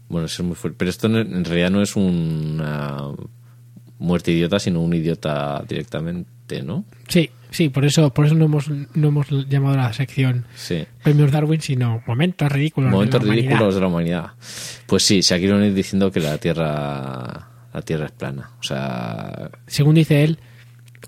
Bueno, 0.08 0.26
eso 0.28 0.42
es 0.42 0.48
muy 0.48 0.56
fuerte. 0.56 0.78
Pero 0.78 0.90
esto 0.90 1.08
en 1.08 1.44
realidad 1.46 1.70
no 1.70 1.82
es 1.82 1.96
una 1.96 2.98
muerte 4.00 4.32
idiota, 4.32 4.58
sino 4.60 4.82
un 4.82 4.94
idiota 4.94 5.64
directamente, 5.68 6.64
¿no? 6.64 6.86
Sí, 7.10 7.30
sí, 7.52 7.68
por 7.70 7.84
eso, 7.86 8.12
por 8.14 8.26
eso 8.26 8.34
no 8.36 8.46
hemos, 8.46 8.70
no 8.70 9.08
hemos 9.10 9.28
llamado 9.50 9.76
a 9.76 9.84
la 9.84 9.94
sección 9.94 10.46
Sí. 10.56 10.86
Premios 11.04 11.32
Darwin, 11.32 11.62
sino 11.62 12.02
momentos 12.08 12.50
ridículos. 12.52 12.90
de 12.90 12.94
Momentos 12.96 13.22
la 13.22 13.26
humanidad. 13.34 13.70
de 13.74 13.80
la 13.82 13.88
humanidad. 13.88 14.26
Pues 14.88 15.04
sí, 15.04 15.20
Shaquille 15.22 15.54
O'Neal 15.54 15.76
diciendo 15.76 16.10
que 16.12 16.22
la 16.22 16.38
Tierra 16.38 17.48
la 17.74 17.82
Tierra 17.84 18.06
es 18.06 18.12
plana. 18.14 18.52
O 18.60 18.64
sea, 18.64 19.52
Según 19.68 19.94
dice 19.96 20.24
él, 20.24 20.40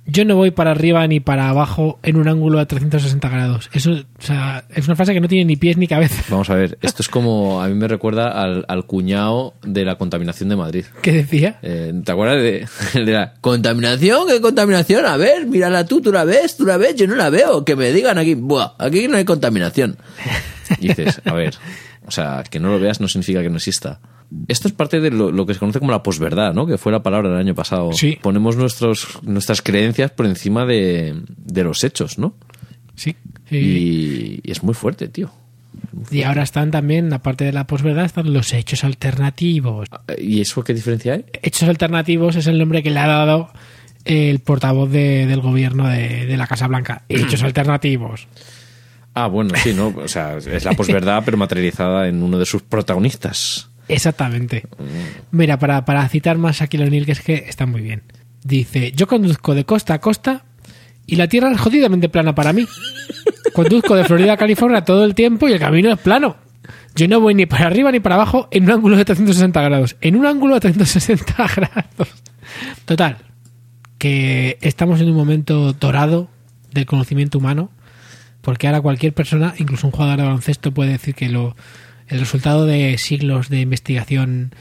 yo 0.05 0.25
no 0.25 0.35
voy 0.35 0.51
para 0.51 0.71
arriba 0.71 1.05
ni 1.07 1.19
para 1.19 1.49
abajo 1.49 1.99
en 2.03 2.17
un 2.17 2.27
ángulo 2.27 2.59
a 2.59 2.65
360 2.65 3.29
grados. 3.29 3.69
Eso, 3.73 3.91
o 3.91 4.21
sea, 4.21 4.65
es 4.73 4.87
una 4.87 4.95
frase 4.95 5.13
que 5.13 5.21
no 5.21 5.27
tiene 5.27 5.45
ni 5.45 5.55
pies 5.55 5.77
ni 5.77 5.87
cabeza. 5.87 6.23
vamos 6.29 6.49
a 6.49 6.55
ver, 6.55 6.77
esto 6.81 7.01
es 7.01 7.09
como 7.09 7.61
a 7.61 7.67
mí 7.67 7.75
me 7.75 7.87
recuerda 7.87 8.29
al, 8.29 8.65
al 8.67 8.85
cuñado 8.85 9.53
de 9.63 9.85
la 9.85 9.95
contaminación 9.95 10.49
de 10.49 10.55
Madrid. 10.55 10.85
¿Qué 11.01 11.11
decía? 11.11 11.59
Eh, 11.61 11.93
¿Te 12.03 12.11
acuerdas 12.11 12.41
de, 12.41 12.67
de 13.05 13.11
la 13.11 13.33
contaminación? 13.41 14.27
¿Qué 14.27 14.41
contaminación? 14.41 15.05
A 15.05 15.17
ver, 15.17 15.45
mírala 15.45 15.85
tú, 15.85 16.01
tú 16.01 16.11
la 16.11 16.23
ves, 16.25 16.57
tú 16.57 16.65
la 16.65 16.77
ves, 16.77 16.95
yo 16.95 17.07
no 17.07 17.15
la 17.15 17.29
veo. 17.29 17.63
Que 17.63 17.75
me 17.75 17.91
digan 17.91 18.17
aquí, 18.17 18.35
Buah, 18.35 18.73
aquí 18.79 19.07
no 19.07 19.17
hay 19.17 19.25
contaminación. 19.25 19.97
Y 20.79 20.87
dices, 20.87 21.21
a 21.25 21.33
ver, 21.33 21.53
o 22.05 22.11
sea, 22.11 22.43
que 22.49 22.59
no 22.59 22.69
lo 22.69 22.79
veas 22.79 22.99
no 23.01 23.07
significa 23.07 23.41
que 23.41 23.49
no 23.49 23.57
exista. 23.57 23.99
Esto 24.47 24.67
es 24.69 24.73
parte 24.73 25.01
de 25.01 25.11
lo, 25.11 25.31
lo 25.31 25.45
que 25.45 25.53
se 25.53 25.59
conoce 25.59 25.79
como 25.79 25.91
la 25.91 26.03
posverdad, 26.03 26.53
¿no? 26.53 26.65
Que 26.65 26.77
fue 26.77 26.91
la 26.91 27.03
palabra 27.03 27.29
del 27.29 27.37
año 27.39 27.53
pasado. 27.55 27.91
Sí. 27.93 28.17
Ponemos 28.21 28.55
nuestros, 28.55 29.19
nuestras 29.23 29.61
creencias 29.61 30.11
por 30.11 30.25
encima 30.25 30.65
de, 30.65 31.21
de 31.37 31.63
los 31.63 31.83
hechos, 31.83 32.17
¿no? 32.17 32.35
Sí. 32.95 33.15
sí. 33.49 33.57
Y, 33.57 34.39
y 34.43 34.51
es 34.51 34.63
muy 34.63 34.73
fuerte, 34.73 35.09
tío. 35.09 35.31
Y 36.09 36.23
ahora 36.23 36.43
están 36.43 36.71
también, 36.71 37.11
aparte 37.11 37.43
de 37.43 37.51
la 37.51 37.67
posverdad, 37.67 38.05
están 38.05 38.31
los 38.33 38.53
hechos 38.53 38.83
alternativos. 38.85 39.89
¿Y 40.17 40.39
eso 40.41 40.63
qué 40.63 40.73
diferencia 40.73 41.13
hay? 41.13 41.25
Hechos 41.41 41.67
alternativos 41.67 42.35
es 42.37 42.47
el 42.47 42.57
nombre 42.57 42.81
que 42.83 42.91
le 42.91 42.99
ha 42.99 43.07
dado 43.07 43.49
el 44.05 44.39
portavoz 44.39 44.89
de- 44.91 45.25
del 45.27 45.41
gobierno 45.41 45.87
de, 45.87 46.25
de 46.25 46.37
la 46.37 46.47
Casa 46.47 46.67
Blanca. 46.67 47.03
Hechos 47.09 47.43
alternativos. 47.43 48.27
Ah, 49.13 49.27
bueno, 49.27 49.53
sí, 49.55 49.73
¿no? 49.73 49.93
O 49.97 50.07
sea, 50.07 50.37
es 50.37 50.63
la 50.63 50.73
posverdad, 50.73 51.23
pero 51.25 51.37
materializada 51.37 52.07
en 52.07 52.23
uno 52.23 52.39
de 52.39 52.45
sus 52.45 52.61
protagonistas. 52.61 53.69
Exactamente. 53.87 54.63
Mira, 55.31 55.59
para, 55.59 55.83
para 55.83 56.07
citar 56.07 56.37
más 56.37 56.61
a 56.61 56.69
O'Neal, 56.73 57.05
que 57.05 57.11
es 57.11 57.21
que 57.21 57.33
está 57.33 57.65
muy 57.65 57.81
bien. 57.81 58.03
Dice, 58.43 58.93
yo 58.93 59.07
conduzco 59.07 59.53
de 59.53 59.65
costa 59.65 59.95
a 59.95 59.99
costa 59.99 60.45
y 61.05 61.17
la 61.17 61.27
tierra 61.27 61.51
es 61.51 61.59
jodidamente 61.59 62.07
plana 62.07 62.33
para 62.33 62.53
mí. 62.53 62.65
Conduzco 63.53 63.95
de 63.95 64.05
Florida 64.05 64.33
a 64.33 64.37
California 64.37 64.85
todo 64.85 65.03
el 65.03 65.13
tiempo 65.13 65.49
y 65.49 65.53
el 65.53 65.59
camino 65.59 65.91
es 65.91 65.99
plano. 65.99 66.37
Yo 66.95 67.07
no 67.07 67.19
voy 67.19 67.33
ni 67.35 67.45
para 67.45 67.67
arriba 67.67 67.91
ni 67.91 67.99
para 67.99 68.15
abajo 68.15 68.47
en 68.51 68.63
un 68.63 68.71
ángulo 68.71 68.97
de 68.97 69.05
360 69.05 69.61
grados. 69.61 69.97
En 70.01 70.15
un 70.15 70.25
ángulo 70.25 70.55
de 70.55 70.61
360 70.61 71.33
grados. 71.55 72.13
Total, 72.85 73.17
que 73.97 74.57
estamos 74.61 75.01
en 75.01 75.09
un 75.09 75.15
momento 75.15 75.73
dorado 75.73 76.29
del 76.71 76.85
conocimiento 76.85 77.37
humano, 77.37 77.71
porque 78.41 78.67
ahora 78.67 78.81
cualquier 78.81 79.13
persona, 79.13 79.53
incluso 79.57 79.87
un 79.87 79.91
jugador 79.93 80.17
de 80.17 80.23
baloncesto, 80.23 80.71
puede 80.73 80.91
decir 80.91 81.15
que 81.15 81.29
lo, 81.29 81.55
el 82.07 82.19
resultado 82.19 82.65
de 82.65 82.97
siglos 82.97 83.49
de 83.49 83.61
investigación 83.61 84.53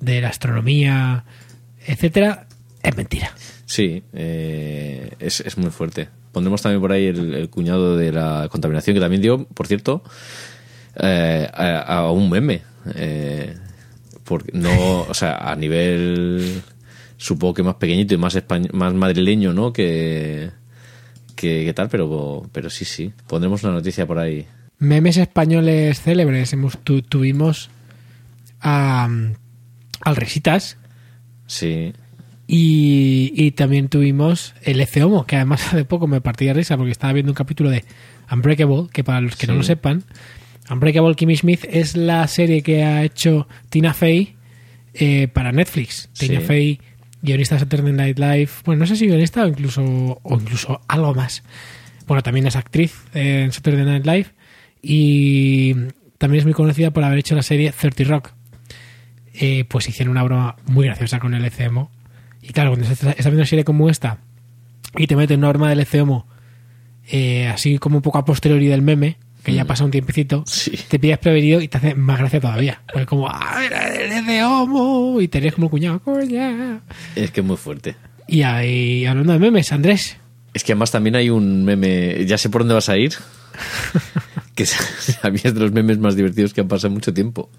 de 0.00 0.20
la 0.20 0.28
astronomía, 0.28 1.24
etcétera, 1.86 2.46
es 2.82 2.96
mentira. 2.96 3.32
Sí, 3.64 4.02
eh, 4.12 5.10
es, 5.18 5.40
es 5.40 5.56
muy 5.56 5.70
fuerte. 5.70 6.08
Pondremos 6.32 6.60
también 6.62 6.80
por 6.80 6.92
ahí 6.92 7.06
el, 7.06 7.48
cuñado 7.50 7.96
de 7.96 8.12
la 8.12 8.48
contaminación, 8.50 8.94
que 8.94 9.00
también 9.00 9.22
dio, 9.22 9.44
por 9.46 9.66
cierto, 9.66 10.02
eh, 10.96 11.48
a, 11.52 11.78
a 11.98 12.10
un 12.10 12.28
meme. 12.30 12.62
Eh, 12.96 13.54
porque 14.24 14.50
no, 14.54 15.02
o 15.02 15.14
sea, 15.14 15.36
a 15.36 15.54
nivel 15.56 16.62
supongo 17.16 17.54
que 17.54 17.62
más 17.62 17.76
pequeñito 17.76 18.14
y 18.14 18.18
más 18.18 18.34
españ- 18.36 18.72
más 18.72 18.92
madrileño, 18.94 19.52
¿no? 19.52 19.72
Que, 19.72 20.50
que, 21.32 21.64
que 21.64 21.72
tal, 21.74 21.88
pero, 21.88 22.48
pero 22.52 22.70
sí, 22.70 22.84
sí. 22.84 23.12
Pondremos 23.26 23.62
una 23.64 23.72
noticia 23.74 24.06
por 24.06 24.18
ahí. 24.18 24.46
Memes 24.78 25.16
españoles 25.16 26.00
célebres. 26.00 26.52
Hemos, 26.52 26.78
tu- 26.78 27.02
tuvimos 27.02 27.70
a, 28.60 29.08
al 30.00 30.16
Risitas 30.16 30.76
Sí, 31.46 31.92
y, 32.46 33.32
y 33.34 33.50
también 33.52 33.88
tuvimos 33.88 34.54
el 34.62 34.80
Ece 34.80 35.02
Homo, 35.02 35.26
que 35.26 35.36
además 35.36 35.66
hace 35.68 35.84
poco 35.84 36.06
me 36.06 36.20
partí 36.20 36.46
de 36.46 36.54
risa 36.54 36.76
porque 36.76 36.92
estaba 36.92 37.12
viendo 37.12 37.30
un 37.32 37.36
capítulo 37.36 37.70
de 37.70 37.84
Unbreakable, 38.30 38.86
que 38.92 39.04
para 39.04 39.20
los 39.20 39.36
que 39.36 39.46
no 39.46 39.54
lo 39.54 39.62
sepan, 39.62 40.04
Unbreakable 40.70 41.14
Kimmy 41.14 41.36
Smith 41.36 41.64
es 41.68 41.96
la 41.96 42.26
serie 42.28 42.62
que 42.62 42.84
ha 42.84 43.04
hecho 43.04 43.48
Tina 43.68 43.92
Fey 43.94 44.36
eh, 44.94 45.28
para 45.28 45.52
Netflix. 45.52 46.08
Sí. 46.14 46.28
Tina 46.28 46.40
Fey, 46.40 46.80
guionista 47.22 47.54
de 47.54 47.60
Saturday 47.60 47.92
Night 47.92 48.18
Live, 48.18 48.50
bueno, 48.64 48.80
no 48.80 48.86
sé 48.86 48.96
si 48.96 49.06
guionista 49.06 49.44
o 49.44 49.48
incluso, 49.48 49.82
o 50.22 50.34
incluso 50.34 50.80
algo 50.88 51.14
más. 51.14 51.42
Bueno, 52.06 52.22
también 52.22 52.46
es 52.46 52.56
actriz 52.56 53.04
en 53.14 53.52
Saturday 53.52 53.84
Night 53.84 54.04
Live 54.04 54.26
y 54.82 55.74
también 56.18 56.40
es 56.40 56.44
muy 56.44 56.54
conocida 56.54 56.90
por 56.90 57.04
haber 57.04 57.18
hecho 57.18 57.34
la 57.34 57.42
serie 57.42 57.72
30 57.72 58.04
Rock. 58.04 58.32
Eh, 59.34 59.64
pues 59.64 59.88
hicieron 59.88 60.12
una 60.12 60.24
broma 60.24 60.56
muy 60.66 60.84
graciosa 60.86 61.18
con 61.18 61.34
el 61.34 61.44
ECMO. 61.44 61.90
Y 62.42 62.52
claro, 62.52 62.70
cuando 62.70 62.86
estás 62.86 63.16
viendo 63.16 63.38
una 63.38 63.46
serie 63.46 63.64
como 63.64 63.88
esta 63.88 64.18
y 64.96 65.06
te 65.06 65.16
meten 65.16 65.38
una 65.38 65.48
broma 65.48 65.70
del 65.70 65.80
ECMO, 65.80 66.26
eh, 67.08 67.48
así 67.48 67.78
como 67.78 67.96
un 67.96 68.02
poco 68.02 68.18
a 68.18 68.24
posteriori 68.24 68.66
del 68.66 68.82
meme, 68.82 69.16
que 69.42 69.52
ya 69.54 69.64
pasa 69.64 69.84
un 69.84 69.90
tiempecito, 69.90 70.44
Sí. 70.46 70.72
te 70.88 70.98
pillas 70.98 71.18
prevenido 71.18 71.60
y 71.60 71.68
te 71.68 71.78
hace 71.78 71.94
más 71.94 72.18
gracia 72.18 72.40
todavía. 72.40 72.82
Pues 72.92 73.06
como, 73.06 73.28
¡ah, 73.28 73.62
era 73.64 73.88
el 73.94 74.12
ECMO! 74.12 75.20
Y 75.20 75.28
te 75.28 75.40
ríes 75.40 75.54
como 75.54 75.66
el 75.66 75.70
cuñado, 75.70 76.00
¡coña! 76.00 76.80
es 77.16 77.30
que 77.30 77.40
es 77.40 77.46
muy 77.46 77.56
fuerte. 77.56 77.96
Y 78.28 78.42
ahí, 78.42 79.04
hablando 79.06 79.32
de 79.32 79.38
memes, 79.38 79.72
Andrés, 79.72 80.16
Es 80.54 80.64
que 80.64 80.72
además 80.72 80.90
también 80.90 81.16
hay 81.16 81.28
un 81.30 81.64
meme, 81.64 82.24
ya 82.26 82.38
sé 82.38 82.50
por 82.50 82.60
dónde 82.62 82.74
vas 82.74 82.88
a 82.88 82.96
ir, 82.98 83.12
que 84.54 84.64
a 85.22 85.30
mí 85.30 85.40
es 85.42 85.54
de 85.54 85.60
los 85.60 85.72
memes 85.72 85.98
más 85.98 86.14
divertidos 86.16 86.52
que 86.54 86.60
han 86.60 86.68
pasado 86.68 86.92
mucho 86.92 87.12
tiempo. 87.12 87.50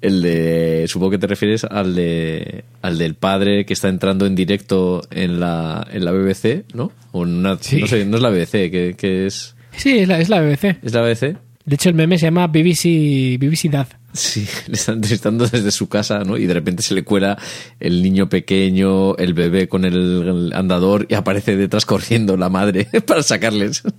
El 0.00 0.20
de, 0.20 0.84
supongo 0.86 1.12
que 1.12 1.18
te 1.18 1.26
refieres 1.26 1.64
al 1.64 1.94
de, 1.94 2.64
al 2.82 2.98
del 2.98 3.14
padre 3.14 3.64
que 3.64 3.72
está 3.72 3.88
entrando 3.88 4.26
en 4.26 4.34
directo 4.34 5.02
en 5.10 5.40
la, 5.40 5.86
en 5.90 6.04
la 6.04 6.12
BBC, 6.12 6.64
¿no? 6.74 6.92
O 7.12 7.24
en 7.24 7.30
una, 7.38 7.56
Sí. 7.58 7.80
no 7.80 7.86
sé, 7.86 8.04
no 8.04 8.16
es 8.16 8.22
la 8.22 8.28
BBC, 8.28 8.70
que, 8.70 8.94
que 8.98 9.26
es, 9.26 9.53
sí, 9.76 9.98
es 9.98 10.08
la, 10.08 10.18
es 10.20 10.28
la 10.28 10.40
BBC. 10.40 10.76
¿es 10.82 10.92
la 10.92 11.02
BBC? 11.02 11.36
De 11.66 11.76
hecho, 11.76 11.88
el 11.88 11.94
meme 11.94 12.18
se 12.18 12.26
llama 12.26 12.46
BBC, 12.46 13.38
BBC 13.38 13.70
Dad. 13.70 13.86
Sí, 14.12 14.46
le 14.68 14.74
están 14.74 14.96
entrevistando 14.96 15.46
desde 15.46 15.70
su 15.70 15.88
casa, 15.88 16.20
¿no? 16.24 16.36
Y 16.36 16.46
de 16.46 16.54
repente 16.54 16.82
se 16.82 16.94
le 16.94 17.04
cuela 17.04 17.38
el 17.80 18.02
niño 18.02 18.28
pequeño, 18.28 19.16
el 19.16 19.32
bebé 19.34 19.66
con 19.68 19.84
el, 19.84 19.94
el 19.94 20.52
andador 20.54 21.06
y 21.08 21.14
aparece 21.14 21.56
detrás 21.56 21.86
corriendo 21.86 22.36
la 22.36 22.48
madre 22.50 22.86
para 23.06 23.22
sacarles. 23.22 23.82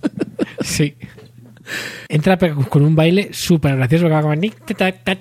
Sí. 0.62 0.96
Entra 2.10 2.38
con 2.38 2.84
un 2.84 2.96
baile 2.96 3.30
súper 3.34 3.76
gracioso 3.76 4.08
como 4.10 4.34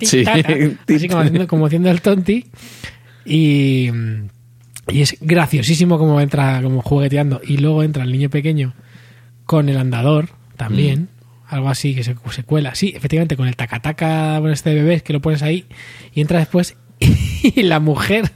Sí. 0.01 0.23
así 0.25 1.07
como 1.07 1.21
haciendo, 1.21 1.47
como 1.47 1.65
haciendo 1.65 1.89
el 1.91 2.01
tonti. 2.01 2.45
Y, 3.25 3.89
y 4.89 5.01
es 5.01 5.17
graciosísimo 5.19 5.97
como 5.97 6.21
entra, 6.21 6.61
como 6.61 6.81
jugueteando. 6.81 7.41
Y 7.43 7.57
luego 7.57 7.83
entra 7.83 8.03
el 8.03 8.11
niño 8.11 8.29
pequeño 8.29 8.73
con 9.45 9.69
el 9.69 9.77
andador 9.77 10.29
también. 10.55 11.09
Algo 11.47 11.69
así 11.69 11.93
que 11.93 12.03
se, 12.03 12.15
se 12.31 12.43
cuela. 12.43 12.73
Sí, 12.73 12.93
efectivamente, 12.95 13.37
con 13.37 13.47
el 13.47 13.55
tacataca 13.55 14.39
con 14.39 14.49
este 14.51 14.73
bebé 14.73 15.01
que 15.01 15.13
lo 15.13 15.21
pones 15.21 15.43
ahí. 15.43 15.65
Y 16.13 16.21
entra 16.21 16.39
después. 16.39 16.75
Y 17.43 17.61
la 17.61 17.79
mujer 17.79 18.31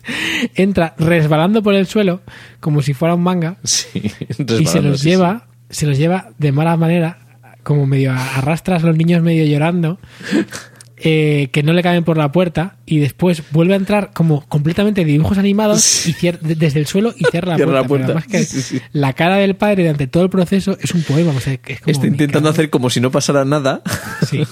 entra 0.53 0.93
resbalando 0.99 1.63
por 1.63 1.73
el 1.73 1.88
suelo 1.88 2.21
como 2.60 2.84
si 2.84 2.93
fuera 2.93 3.15
un 3.15 3.23
manga 3.23 3.58
Sí, 3.63 4.03
y 4.38 4.65
se 4.67 4.82
los 4.84 4.99
sí, 4.99 5.10
lleva, 5.10 5.47
se 5.71 5.88
los 5.88 5.97
lleva 5.97 6.29
de 6.38 6.51
mala 6.51 6.77
manera, 6.77 7.17
como 7.63 7.88
medio 7.88 8.12
arrastras 8.12 8.84
a 8.84 8.88
los 8.88 8.97
niños 8.97 9.23
medio 9.23 9.45
llorando 9.45 9.99
eh, 11.01 11.49
que 11.51 11.63
no 11.63 11.73
le 11.73 11.81
caben 11.81 12.03
por 12.03 12.17
la 12.17 12.31
puerta 12.31 12.77
y 12.85 12.99
después 12.99 13.43
vuelve 13.51 13.73
a 13.73 13.77
entrar 13.77 14.12
como 14.13 14.45
completamente 14.47 15.05
dibujos 15.05 15.38
animados 15.38 16.07
y 16.07 16.13
desde 16.41 16.79
el 16.79 16.88
suelo 16.88 17.13
y 17.17 17.23
cierra 17.31 17.51
la 17.51 17.55
Cierra 17.55 17.55
puerta. 17.55 17.73
la 17.73 17.81
Pero 17.81 17.88
puerta. 17.88 18.05
además 18.05 18.27
que 18.27 18.43
Sí, 18.43 18.62
sí. 18.62 18.81
La 18.91 19.13
cara 19.13 19.38
del 19.38 19.55
padre 19.55 19.83
durante 19.83 20.07
todo 20.07 20.23
el 20.23 20.29
proceso 20.29 20.77
es 20.81 20.93
un 20.93 21.03
poema. 21.03 21.31
o 21.31 21.39
sea, 21.39 21.53
es 21.53 21.79
como, 21.79 21.91
Está 21.91 22.03
"Me 22.03 22.09
intentando 22.09 22.49
hacer 22.49 22.69
como 22.69 22.89
si 22.89 22.99
no 23.01 23.12
pasara 23.12 23.45
nada. 23.45 23.81
Sí. 24.29 24.43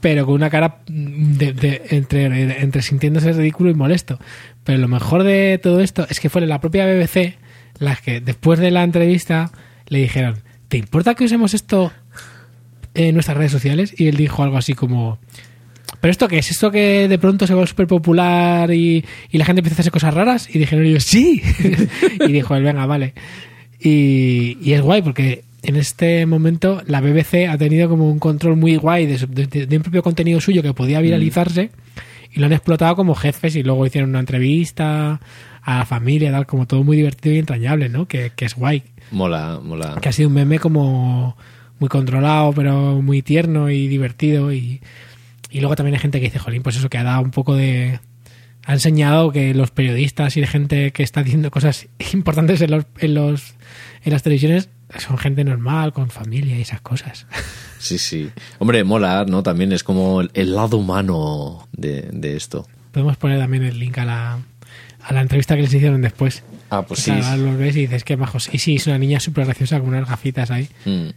Pero 0.00 0.26
con 0.26 0.36
una 0.36 0.48
cara 0.48 0.78
de, 0.86 1.52
de- 1.52 1.82
entre, 1.90 2.62
entre 2.62 2.82
sintiéndose 2.82 3.32
ridículo 3.32 3.70
y 3.70 3.74
molesto. 3.74 4.18
Pero 4.62 4.78
lo 4.78 4.86
mejor 4.88 5.24
de 5.24 5.58
todo 5.60 5.80
esto 5.80 6.06
es 6.08 6.20
que 6.20 6.30
fue 6.30 6.40
la 6.46 6.60
propia 6.60 6.86
BBC 6.86 7.36
las 7.80 8.00
que 8.00 8.20
después 8.20 8.58
de 8.60 8.70
la 8.70 8.84
entrevista 8.84 9.50
le 9.88 9.98
dijeron, 10.00 10.36
¿te 10.68 10.76
importa 10.78 11.14
que 11.14 11.24
usemos 11.24 11.52
esto 11.54 11.92
en 12.98 13.14
nuestras 13.14 13.36
redes 13.36 13.52
sociales? 13.52 13.94
Y 13.98 14.08
él 14.08 14.16
dijo 14.16 14.42
algo 14.42 14.56
así 14.58 14.74
como, 14.74 15.18
¿pero 16.00 16.10
esto 16.10 16.28
qué 16.28 16.38
es? 16.38 16.50
¿Esto 16.50 16.70
que 16.70 17.08
de 17.08 17.18
pronto 17.18 17.46
se 17.46 17.54
va 17.54 17.66
súper 17.66 17.86
popular 17.86 18.70
y, 18.72 19.04
y 19.30 19.38
la 19.38 19.44
gente 19.44 19.60
empieza 19.60 19.76
a 19.78 19.82
hacer 19.82 19.92
cosas 19.92 20.12
raras? 20.14 20.48
Y 20.54 20.58
dijeron 20.58 20.84
ellos, 20.84 21.04
sí. 21.04 21.40
y 22.26 22.32
dijo 22.32 22.54
él, 22.56 22.62
venga, 22.64 22.84
vale. 22.86 23.14
Y, 23.80 24.58
y 24.60 24.72
es 24.72 24.80
guay 24.82 25.02
porque 25.02 25.44
en 25.62 25.76
este 25.76 26.26
momento 26.26 26.82
la 26.86 27.00
BBC 27.00 27.48
ha 27.48 27.58
tenido 27.58 27.88
como 27.88 28.10
un 28.10 28.18
control 28.18 28.56
muy 28.56 28.76
guay 28.76 29.06
de, 29.06 29.18
su- 29.18 29.26
de- 29.26 29.46
de 29.66 29.76
un 29.76 29.82
propio 29.82 30.02
contenido 30.02 30.40
suyo 30.40 30.62
que 30.62 30.72
podía 30.72 31.00
viralizarse 31.00 31.70
y 32.32 32.40
lo 32.40 32.46
han 32.46 32.52
explotado 32.52 32.96
como 32.96 33.14
jefes 33.14 33.56
y 33.56 33.62
luego 33.62 33.86
hicieron 33.86 34.10
una 34.10 34.20
entrevista 34.20 35.20
a 35.62 35.78
la 35.78 35.84
familia, 35.84 36.30
tal, 36.30 36.46
como 36.46 36.66
todo 36.66 36.82
muy 36.84 36.96
divertido 36.96 37.34
y 37.34 37.38
entrañable, 37.38 37.88
¿no? 37.88 38.06
Que, 38.06 38.32
que 38.34 38.44
es 38.46 38.54
guay. 38.54 38.82
Mola, 39.10 39.60
mola. 39.62 39.96
Que 40.00 40.08
ha 40.08 40.12
sido 40.12 40.28
un 40.28 40.34
meme 40.34 40.58
como 40.58 41.36
muy 41.78 41.88
controlado, 41.88 42.52
pero 42.52 43.00
muy 43.02 43.22
tierno 43.22 43.70
y 43.70 43.88
divertido. 43.88 44.52
Y, 44.52 44.80
y 45.50 45.60
luego 45.60 45.76
también 45.76 45.94
hay 45.94 46.00
gente 46.00 46.18
que 46.20 46.26
dice, 46.26 46.38
jolín, 46.38 46.62
pues 46.62 46.76
eso 46.76 46.88
que 46.88 46.98
ha 46.98 47.04
dado 47.04 47.22
un 47.22 47.30
poco 47.30 47.54
de... 47.54 48.00
Ha 48.66 48.74
enseñado 48.74 49.32
que 49.32 49.54
los 49.54 49.70
periodistas 49.70 50.36
y 50.36 50.42
la 50.42 50.46
gente 50.46 50.92
que 50.92 51.02
está 51.02 51.20
haciendo 51.20 51.50
cosas 51.50 51.86
importantes 52.12 52.60
en 52.60 52.70
los, 52.70 52.84
en 52.98 53.14
los 53.14 53.54
en 54.04 54.12
las 54.12 54.22
televisiones 54.22 54.68
son 54.98 55.18
gente 55.18 55.44
normal, 55.44 55.92
con 55.92 56.08
familia 56.10 56.56
y 56.58 56.62
esas 56.62 56.80
cosas. 56.80 57.26
Sí, 57.80 57.96
sí. 57.96 58.28
Hombre, 58.58 58.82
mola, 58.82 59.24
¿no? 59.28 59.44
También 59.44 59.70
es 59.70 59.84
como 59.84 60.20
el, 60.20 60.32
el 60.34 60.52
lado 60.56 60.78
humano 60.78 61.68
de, 61.70 62.08
de 62.12 62.36
esto. 62.36 62.66
Podemos 62.90 63.16
poner 63.16 63.38
también 63.38 63.62
el 63.62 63.78
link 63.78 63.96
a 63.98 64.04
la, 64.04 64.38
a 65.00 65.12
la 65.12 65.20
entrevista 65.20 65.54
que 65.54 65.62
les 65.62 65.72
hicieron 65.72 66.02
después. 66.02 66.42
Ah, 66.70 66.82
pues 66.82 66.98
O 66.98 67.02
sea, 67.04 67.36
sí. 67.36 67.40
los 67.40 67.56
ves 67.56 67.76
y 67.76 67.82
dices 67.82 68.02
que 68.02 68.16
majos. 68.16 68.52
Y 68.52 68.58
sí, 68.58 68.74
es 68.74 68.86
una 68.88 68.98
niña 68.98 69.20
súper 69.20 69.44
graciosa 69.44 69.78
con 69.78 69.90
unas 69.90 70.08
gafitas 70.08 70.50
ahí. 70.50 70.68
Mm. 70.84 71.10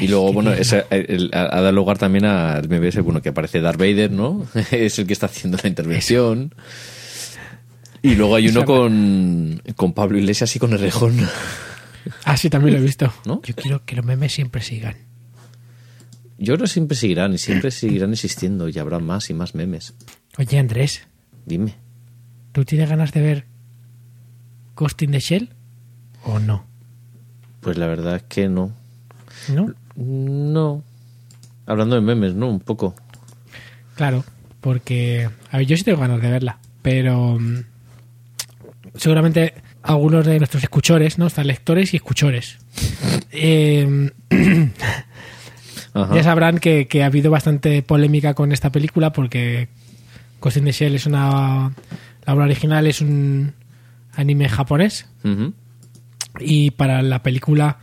Y 0.00 0.08
luego, 0.08 0.28
qué 0.28 0.32
bueno, 0.34 0.52
ese- 0.52 0.84
el- 0.90 1.30
ha 1.32 1.42
ha 1.42 1.60
dado 1.60 1.72
lugar 1.72 1.98
también 1.98 2.24
al 2.24 2.68
MBS, 2.68 3.00
bueno, 3.00 3.20
que 3.22 3.28
aparece 3.30 3.60
Darth 3.60 3.78
Vader, 3.78 4.10
¿no? 4.10 4.46
es 4.70 4.98
el 4.98 5.06
que 5.06 5.12
está 5.12 5.26
haciendo 5.26 5.58
la 5.62 5.68
intervención. 5.68 6.54
Y 8.02 8.14
luego 8.14 8.36
hay 8.36 8.48
uno 8.48 8.60
Esa- 8.60 8.66
con, 8.66 9.62
con 9.76 9.92
Pablo 9.92 10.18
Iglesias 10.18 10.54
y 10.56 10.58
con 10.58 10.72
Errejón. 10.72 11.16
Ah, 12.24 12.36
sí, 12.36 12.48
también 12.48 12.74
lo 12.74 12.80
he 12.80 12.84
visto. 12.84 13.12
¿No? 13.26 13.42
Yo 13.44 13.54
quiero 13.54 13.84
que 13.84 13.94
los 13.96 14.04
memes 14.04 14.32
siempre 14.32 14.62
sigan. 14.62 14.96
Yo 16.38 16.54
creo 16.54 16.64
que 16.64 16.72
siempre 16.72 16.96
seguirán 16.96 17.34
y 17.34 17.38
siempre 17.38 17.70
seguirán 17.70 18.12
existiendo 18.12 18.68
y 18.70 18.78
habrá 18.78 18.98
más 18.98 19.28
y 19.28 19.34
más 19.34 19.54
memes. 19.54 19.92
Oye, 20.38 20.58
Andrés, 20.58 21.02
Dime. 21.44 21.74
¿tú 22.52 22.64
tienes 22.64 22.88
ganas 22.88 23.12
de 23.12 23.20
ver 23.20 23.44
Ghost 24.74 25.02
in 25.02 25.10
the 25.10 25.20
Shell 25.20 25.50
o 26.24 26.38
no? 26.38 26.64
Pues 27.60 27.76
la 27.76 27.86
verdad 27.86 28.16
es 28.16 28.22
que 28.22 28.48
no. 28.48 28.72
¿No? 29.54 29.74
No. 29.96 30.82
Hablando 31.66 31.94
de 31.96 32.00
memes, 32.02 32.34
¿no? 32.34 32.48
Un 32.48 32.60
poco. 32.60 32.94
Claro, 33.96 34.24
porque... 34.60 35.28
A 35.50 35.58
ver, 35.58 35.66
yo 35.66 35.76
sí 35.76 35.84
tengo 35.84 36.00
ganas 36.00 36.20
de 36.22 36.30
verla, 36.30 36.58
pero... 36.82 37.38
mm, 37.38 37.64
Seguramente 38.96 39.54
algunos 39.82 40.26
de 40.26 40.38
nuestros 40.38 40.62
escuchores, 40.64 41.16
¿no? 41.18 41.26
Están 41.26 41.46
lectores 41.46 41.92
y 41.94 41.96
escuchores. 41.96 42.58
Eh, 43.32 44.10
Ajá. 45.94 46.14
ya 46.14 46.22
sabrán 46.24 46.58
que, 46.58 46.86
que 46.88 47.02
ha 47.02 47.06
habido 47.06 47.30
bastante 47.30 47.82
polémica 47.82 48.34
con 48.34 48.50
esta 48.52 48.70
película 48.72 49.12
porque 49.12 49.68
Ghost 50.40 50.56
in 50.56 50.64
the 50.64 50.72
Shell 50.72 50.94
es 50.96 51.06
una... 51.06 51.72
La 52.26 52.34
obra 52.34 52.44
original 52.46 52.86
es 52.88 53.00
un 53.00 53.52
anime 54.14 54.48
japonés 54.48 55.06
y 56.40 56.72
para 56.72 57.02
la 57.02 57.22
película 57.22 57.78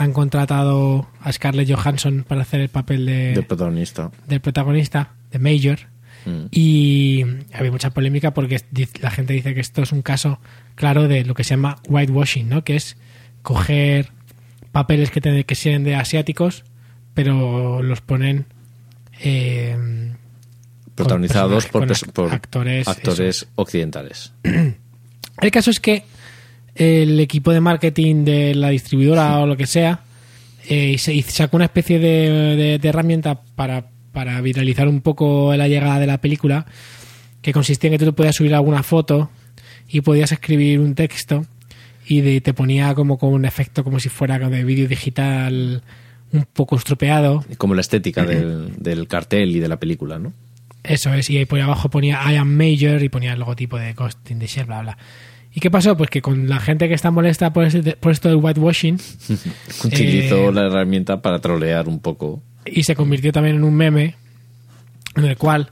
han 0.00 0.12
contratado 0.14 1.06
a 1.20 1.30
Scarlett 1.30 1.70
Johansson 1.70 2.24
para 2.26 2.40
hacer 2.40 2.60
el 2.62 2.70
papel 2.70 3.04
de, 3.04 3.32
Del 3.34 3.44
protagonista. 3.44 4.10
del 4.26 4.40
protagonista, 4.40 5.12
de 5.30 5.38
Major. 5.38 5.78
Mm. 6.24 6.46
Y 6.50 7.22
había 7.52 7.70
mucha 7.70 7.90
polémica 7.90 8.32
porque 8.32 8.60
la 9.00 9.10
gente 9.10 9.34
dice 9.34 9.54
que 9.54 9.60
esto 9.60 9.82
es 9.82 9.92
un 9.92 10.00
caso 10.00 10.40
claro 10.74 11.06
de 11.06 11.24
lo 11.26 11.34
que 11.34 11.44
se 11.44 11.50
llama 11.50 11.76
whitewashing, 11.88 12.48
¿no? 12.48 12.64
Que 12.64 12.76
es 12.76 12.96
coger 13.42 14.10
papeles 14.72 15.10
que, 15.10 15.20
te- 15.20 15.44
que 15.44 15.54
sean 15.54 15.84
de 15.84 15.96
asiáticos, 15.96 16.64
pero 17.12 17.82
los 17.82 18.00
ponen 18.00 18.46
eh, 19.20 19.76
Protagonizados 20.94 21.66
por 21.66 22.32
actores, 22.32 22.88
actores 22.88 23.48
occidentales. 23.56 24.32
El 25.42 25.50
caso 25.50 25.70
es 25.70 25.80
que 25.80 26.04
el 26.74 27.18
equipo 27.20 27.52
de 27.52 27.60
marketing 27.60 28.24
de 28.24 28.54
la 28.54 28.68
distribuidora 28.70 29.38
o 29.40 29.46
lo 29.46 29.56
que 29.56 29.66
sea 29.66 30.00
eh, 30.68 30.96
se 30.98 31.14
y 31.14 31.22
sacó 31.22 31.56
una 31.56 31.66
especie 31.66 31.98
de, 31.98 32.56
de- 32.56 32.78
de 32.78 32.88
herramienta 32.88 33.40
para, 33.56 33.86
para 34.12 34.40
viralizar 34.40 34.86
un 34.88 35.00
poco 35.00 35.54
la 35.56 35.68
llegada 35.68 35.98
de 35.98 36.06
la 36.06 36.20
película 36.20 36.66
que 37.42 37.52
consistía 37.52 37.88
en 37.88 37.92
que 37.94 37.98
tú 37.98 38.04
te 38.06 38.12
podías 38.16 38.36
subir 38.36 38.54
alguna 38.54 38.82
foto 38.82 39.30
y 39.88 40.02
podías 40.02 40.30
escribir 40.32 40.78
un 40.80 40.94
texto 40.94 41.44
y 42.06 42.20
de- 42.20 42.40
te 42.40 42.54
ponía 42.54 42.94
como 42.94 43.18
con 43.18 43.32
un 43.32 43.44
efecto 43.44 43.82
como 43.84 43.98
si 44.00 44.08
fuera 44.08 44.38
de 44.38 44.64
vídeo 44.64 44.86
digital 44.86 45.82
un 46.32 46.44
poco 46.52 46.76
estropeado 46.76 47.44
Como 47.58 47.74
la 47.74 47.80
estética 47.80 48.24
del, 48.24 48.74
del 48.78 49.08
cartel 49.08 49.56
y 49.56 49.58
de 49.60 49.68
la 49.68 49.80
película, 49.80 50.18
¿no? 50.20 50.32
Eso 50.84 51.12
es, 51.12 51.28
y 51.28 51.36
ahí 51.38 51.44
por 51.44 51.60
abajo 51.60 51.90
ponía 51.90 52.20
I 52.32 52.36
am 52.36 52.56
Major 52.56 53.02
y 53.02 53.08
ponía 53.08 53.32
el 53.32 53.38
logotipo 53.40 53.76
de 53.78 53.92
Ghost 53.94 54.30
in 54.30 54.38
the 54.38 54.46
Shell, 54.46 54.66
bla, 54.66 54.80
bla. 54.82 54.98
¿Y 55.52 55.60
qué 55.60 55.70
pasó? 55.70 55.96
Pues 55.96 56.10
que 56.10 56.22
con 56.22 56.48
la 56.48 56.60
gente 56.60 56.86
que 56.88 56.94
está 56.94 57.10
molesta 57.10 57.52
por, 57.52 57.64
ese- 57.64 57.82
por 57.96 58.12
esto 58.12 58.28
del 58.28 58.38
whitewashing 58.38 58.98
Utilizó 59.84 60.48
Eh, 60.50 60.52
la 60.52 60.66
herramienta 60.66 61.22
para 61.22 61.40
trolear 61.40 61.88
un 61.88 61.98
poco. 62.00 62.42
y 62.66 62.82
se 62.84 62.94
convirtió 62.94 63.32
también 63.32 63.56
en 63.56 63.64
un 63.64 63.74
meme 63.74 64.14
en 65.16 65.24
el 65.24 65.36
cual 65.36 65.70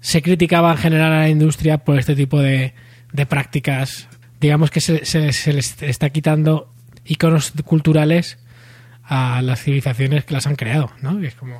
se 0.00 0.22
criticaba 0.22 0.72
en 0.72 0.78
general 0.78 1.12
a 1.12 1.20
la 1.20 1.28
industria 1.28 1.78
por 1.78 1.98
este 1.98 2.14
tipo 2.16 2.40
de, 2.40 2.74
de 3.12 3.26
prácticas. 3.26 4.08
Digamos 4.40 4.70
que 4.70 4.80
se, 4.80 5.04
se- 5.04 5.32
se 5.32 5.52
les 5.52 5.80
está 5.82 6.10
quitando 6.10 6.72
iconos 7.04 7.52
culturales 7.64 8.38
a 9.04 9.40
las 9.42 9.62
civilizaciones 9.62 10.24
que 10.24 10.34
las 10.34 10.46
han 10.48 10.56
creado, 10.56 10.90
¿no? 11.00 11.22
Y 11.22 11.26
es 11.26 11.34
como... 11.36 11.58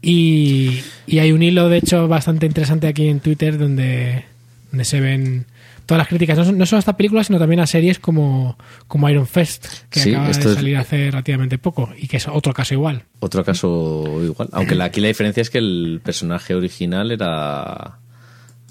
Y, 0.00 0.80
y 1.06 1.18
hay 1.18 1.32
un 1.32 1.42
hilo, 1.42 1.68
de 1.68 1.78
hecho, 1.78 2.06
bastante 2.08 2.46
interesante 2.46 2.86
aquí 2.86 3.08
en 3.08 3.20
Twitter 3.20 3.58
donde, 3.58 4.24
donde 4.70 4.84
se 4.84 5.00
ven 5.00 5.46
todas 5.88 5.98
las 6.02 6.08
críticas, 6.08 6.36
no, 6.38 6.52
no 6.52 6.66
solo 6.66 6.76
a 6.76 6.80
esta 6.80 6.96
película, 6.96 7.24
sino 7.24 7.38
también 7.38 7.60
a 7.60 7.66
series 7.66 7.98
como, 7.98 8.58
como 8.86 9.08
Iron 9.08 9.26
Fist, 9.26 9.66
que 9.88 10.00
Sí, 10.00 10.10
acaba 10.10 10.26
de 10.26 10.30
es- 10.32 10.54
salir 10.54 10.76
hace 10.76 11.10
relativamente 11.10 11.56
poco 11.56 11.88
y 11.98 12.06
que 12.06 12.18
es 12.18 12.28
otro 12.28 12.52
caso 12.52 12.74
igual. 12.74 13.04
Otro 13.20 13.42
caso 13.42 14.04
igual. 14.22 14.48
Aunque 14.52 14.74
la- 14.74 14.84
aquí 14.84 15.00
la 15.00 15.08
diferencia 15.08 15.40
es 15.40 15.48
que 15.48 15.58
el 15.58 16.00
personaje 16.04 16.54
original 16.54 17.10
era 17.10 17.98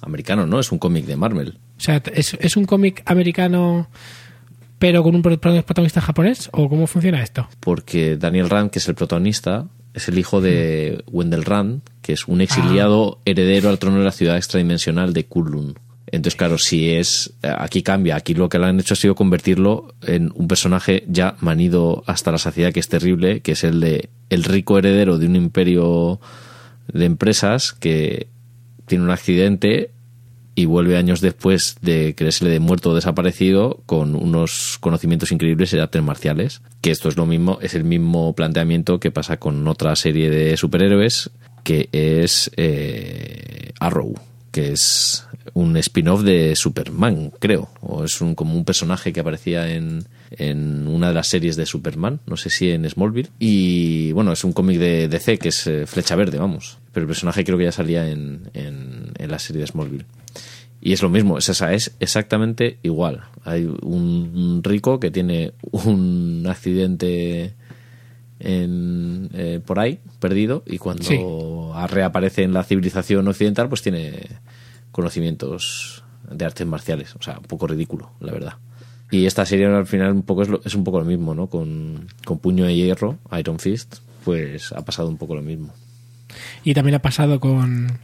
americano, 0.02 0.46
¿no? 0.46 0.60
Es 0.60 0.72
un 0.72 0.78
cómic 0.78 1.06
de 1.06 1.16
Marvel. 1.16 1.58
O 1.78 1.82
sea, 1.82 2.02
¿es, 2.14 2.36
es 2.40 2.56
un 2.56 2.66
cómic 2.66 3.02
americano 3.06 3.90
pero 4.80 5.02
con 5.02 5.16
un 5.16 5.24
pro- 5.24 5.40
protagonista 5.40 6.02
japonés? 6.02 6.50
¿O 6.54 6.70
cómo 6.70 6.86
funciona 6.86 7.24
esto? 7.24 7.48
Porque 7.60 8.16
Daniel 8.16 8.48
Rand, 8.50 8.70
que 8.70 8.78
es 8.78 8.88
el 8.88 8.94
protagonista, 8.94 9.66
es 9.96 10.08
el 10.08 10.20
hijo 10.20 10.40
de 10.40 11.04
Wendell 11.12 11.46
Rand, 11.46 11.82
que 12.04 12.14
es 12.14 12.28
un 12.28 12.42
exiliado 12.42 13.20
heredero 13.26 13.70
al 13.70 13.80
trono 13.80 13.98
de 13.98 14.04
la 14.06 14.12
ciudad 14.12 14.38
extradimensional 14.38 15.14
de 15.14 15.26
Kunlun. 15.26 15.80
Entonces, 16.08 16.38
claro, 16.38 16.58
si 16.58 16.92
es. 16.92 17.34
Aquí 17.42 17.84
cambia. 17.84 18.16
Aquí 18.16 18.34
lo 18.34 18.50
que 18.50 18.60
le 18.60 18.68
han 18.68 18.80
hecho 18.80 18.94
ha 18.94 18.98
sido 18.98 19.16
convertirlo 19.16 19.94
en 20.02 20.32
un 20.36 20.48
personaje 20.48 21.04
ya 21.08 21.36
manido 21.40 22.04
hasta 22.08 22.32
la 22.32 22.38
saciedad, 22.38 22.72
que 22.72 22.80
es 22.80 22.90
terrible, 22.90 23.42
que 23.42 23.54
es 23.54 23.64
el 23.64 23.80
de 23.80 24.10
el 24.30 24.44
rico 24.44 24.78
heredero 24.78 25.18
de 25.18 25.26
un 25.26 25.36
imperio 25.36 26.20
de 26.92 27.06
empresas 27.06 27.74
que 27.74 28.28
tiene 28.86 29.04
un 29.04 29.10
accidente 29.10 29.92
y 30.56 30.66
vuelve 30.66 30.98
años 30.98 31.22
después 31.22 31.76
de 31.82 32.16
creérsele 32.16 32.50
de 32.50 32.60
muerto 32.60 32.90
o 32.90 32.96
desaparecido 32.96 33.84
con 33.86 34.16
unos 34.16 34.78
conocimientos 34.80 35.32
increíbles 35.32 35.70
de 35.70 35.82
artes 35.82 36.02
marciales. 36.02 36.62
Que 36.82 36.90
esto 36.90 37.10
es 37.10 37.16
lo 37.16 37.28
mismo, 37.28 37.60
es 37.62 37.76
el 37.76 37.84
mismo 37.84 38.34
planteamiento 38.34 39.00
que 39.00 39.12
pasa 39.12 39.38
con 39.38 39.68
otra 39.68 39.96
serie 39.96 40.32
de 40.32 40.58
superhéroes 40.58 41.30
que 41.64 41.90
es 41.92 42.50
eh, 42.56 43.74
Arrow, 43.80 44.16
que 44.52 44.72
es 44.72 45.27
un 45.58 45.76
spin-off 45.78 46.22
de 46.22 46.56
Superman, 46.56 47.32
creo. 47.40 47.70
O 47.82 48.04
es 48.04 48.22
un, 48.22 48.36
como 48.36 48.54
un 48.56 48.64
personaje 48.64 49.12
que 49.12 49.22
aparecía 49.22 49.70
en, 49.74 50.06
en 50.32 50.88
una 50.88 51.08
de 51.08 51.14
las 51.16 51.28
series 51.30 51.56
de 51.56 51.66
Superman, 51.66 52.20
no 52.28 52.38
sé 52.38 52.50
si 52.50 52.70
en 52.70 52.88
Smallville. 52.90 53.30
Y 53.40 54.12
bueno, 54.12 54.32
es 54.34 54.44
un 54.44 54.54
cómic 54.54 54.78
de 54.78 55.08
DC 55.08 55.40
que 55.40 55.50
es 55.50 55.66
eh, 55.68 55.88
Flecha 55.88 56.16
Verde, 56.16 56.38
vamos. 56.38 56.78
Pero 56.94 57.06
el 57.06 57.08
personaje 57.08 57.44
creo 57.44 57.58
que 57.58 57.64
ya 57.64 57.72
salía 57.72 58.08
en, 58.10 58.50
en, 58.54 59.12
en 59.18 59.32
la 59.32 59.40
serie 59.40 59.62
de 59.62 59.68
Smallville. 59.68 60.06
Y 60.80 60.94
es 60.94 61.02
lo 61.02 61.10
mismo, 61.10 61.40
es, 61.40 61.50
esa, 61.50 61.74
es 61.74 61.96
exactamente 62.00 62.78
igual. 62.84 63.24
Hay 63.44 63.66
un 63.66 64.62
rico 64.64 65.00
que 65.00 65.10
tiene 65.10 65.54
un 65.72 66.46
accidente 66.48 67.56
en, 68.40 69.30
eh, 69.34 69.60
por 69.66 69.80
ahí, 69.80 70.00
perdido, 70.20 70.64
y 70.68 70.78
cuando 70.78 71.04
Sí. 71.04 71.20
reaparece 71.94 72.44
en 72.44 72.54
la 72.54 72.64
civilización 72.64 73.28
occidental, 73.28 73.70
pues 73.70 73.82
tiene 73.82 74.22
conocimientos 74.98 76.04
de 76.30 76.44
artes 76.46 76.66
marciales. 76.68 77.16
O 77.16 77.22
sea, 77.24 77.38
un 77.38 77.46
poco 77.46 77.68
ridículo, 77.68 78.12
la 78.20 78.32
verdad. 78.34 78.54
Y 79.12 79.26
esta 79.26 79.46
serie 79.46 79.68
al 79.68 79.88
final 79.88 80.12
un 80.12 80.24
poco 80.24 80.42
es, 80.42 80.50
lo- 80.50 80.62
es 80.66 80.76
un 80.76 80.84
poco 80.84 81.00
lo 81.00 81.06
mismo, 81.06 81.34
¿no? 81.34 81.48
Con, 81.48 82.08
con 82.26 82.40
puño 82.40 82.66
de 82.66 82.76
hierro, 82.76 83.18
Iron 83.40 83.60
Fist, 83.60 83.98
pues 84.26 84.74
ha 84.74 84.84
pasado 84.84 85.08
un 85.08 85.18
poco 85.18 85.36
lo 85.36 85.42
mismo. 85.42 85.74
Y 86.66 86.74
también 86.74 86.96
ha 86.96 87.00
pasado 87.00 87.40
con, 87.40 88.00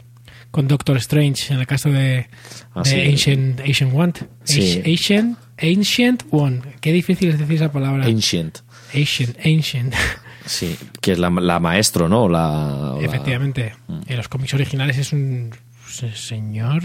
con 0.50 0.66
Doctor 0.66 0.96
Strange 0.96 1.52
en 1.52 1.60
el 1.60 1.66
caso 1.66 1.90
de, 1.90 2.28
Ah, 2.74 2.82
de 2.84 2.90
sí. 2.90 3.00
Ancient, 3.02 3.60
Ancient 3.60 3.92
One. 3.94 4.12
Sí. 4.44 4.82
Ancient, 4.86 5.38
Ancient 5.60 6.22
One. 6.30 6.62
Qué 6.80 6.92
difícil 6.92 7.28
es 7.30 7.38
decir 7.38 7.56
esa 7.56 7.70
palabra. 7.70 8.06
Ancient. 8.06 8.60
Ancient, 8.94 9.36
Ancient. 9.44 9.92
Sí, 10.46 10.76
que 11.00 11.12
es 11.12 11.18
la, 11.18 11.28
la 11.30 11.58
maestro, 11.60 12.08
¿no? 12.08 12.28
La, 12.28 12.96
Efectivamente. 13.00 13.74
Mm. 13.88 14.00
En 14.06 14.16
los 14.16 14.28
cómics 14.28 14.52
originales 14.54 14.96
es 14.98 15.12
un 15.12 15.50
señor. 16.14 16.82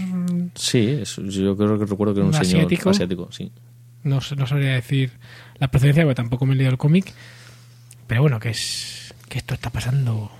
Sí, 0.54 0.98
es- 1.02 1.16
yo 1.16 1.56
creo 1.56 1.78
que 1.78 1.86
recuerdo 1.86 2.14
que 2.14 2.20
era 2.20 2.28
un, 2.28 2.34
¿Un 2.34 2.44
señor 2.44 2.64
asiático? 2.66 2.90
asiático, 2.90 3.28
sí. 3.32 3.50
No, 4.02 4.20
no 4.36 4.46
sabría 4.46 4.72
decir 4.74 5.12
la 5.58 5.68
procedencia 5.68 6.04
porque 6.04 6.14
tampoco 6.14 6.46
me 6.46 6.54
he 6.54 6.56
leído 6.56 6.70
el 6.72 6.78
cómic. 6.78 7.12
Pero 8.06 8.22
bueno, 8.22 8.40
que 8.40 8.50
es 8.50 9.14
que 9.28 9.38
esto 9.38 9.54
está 9.54 9.70
pasando 9.70 10.30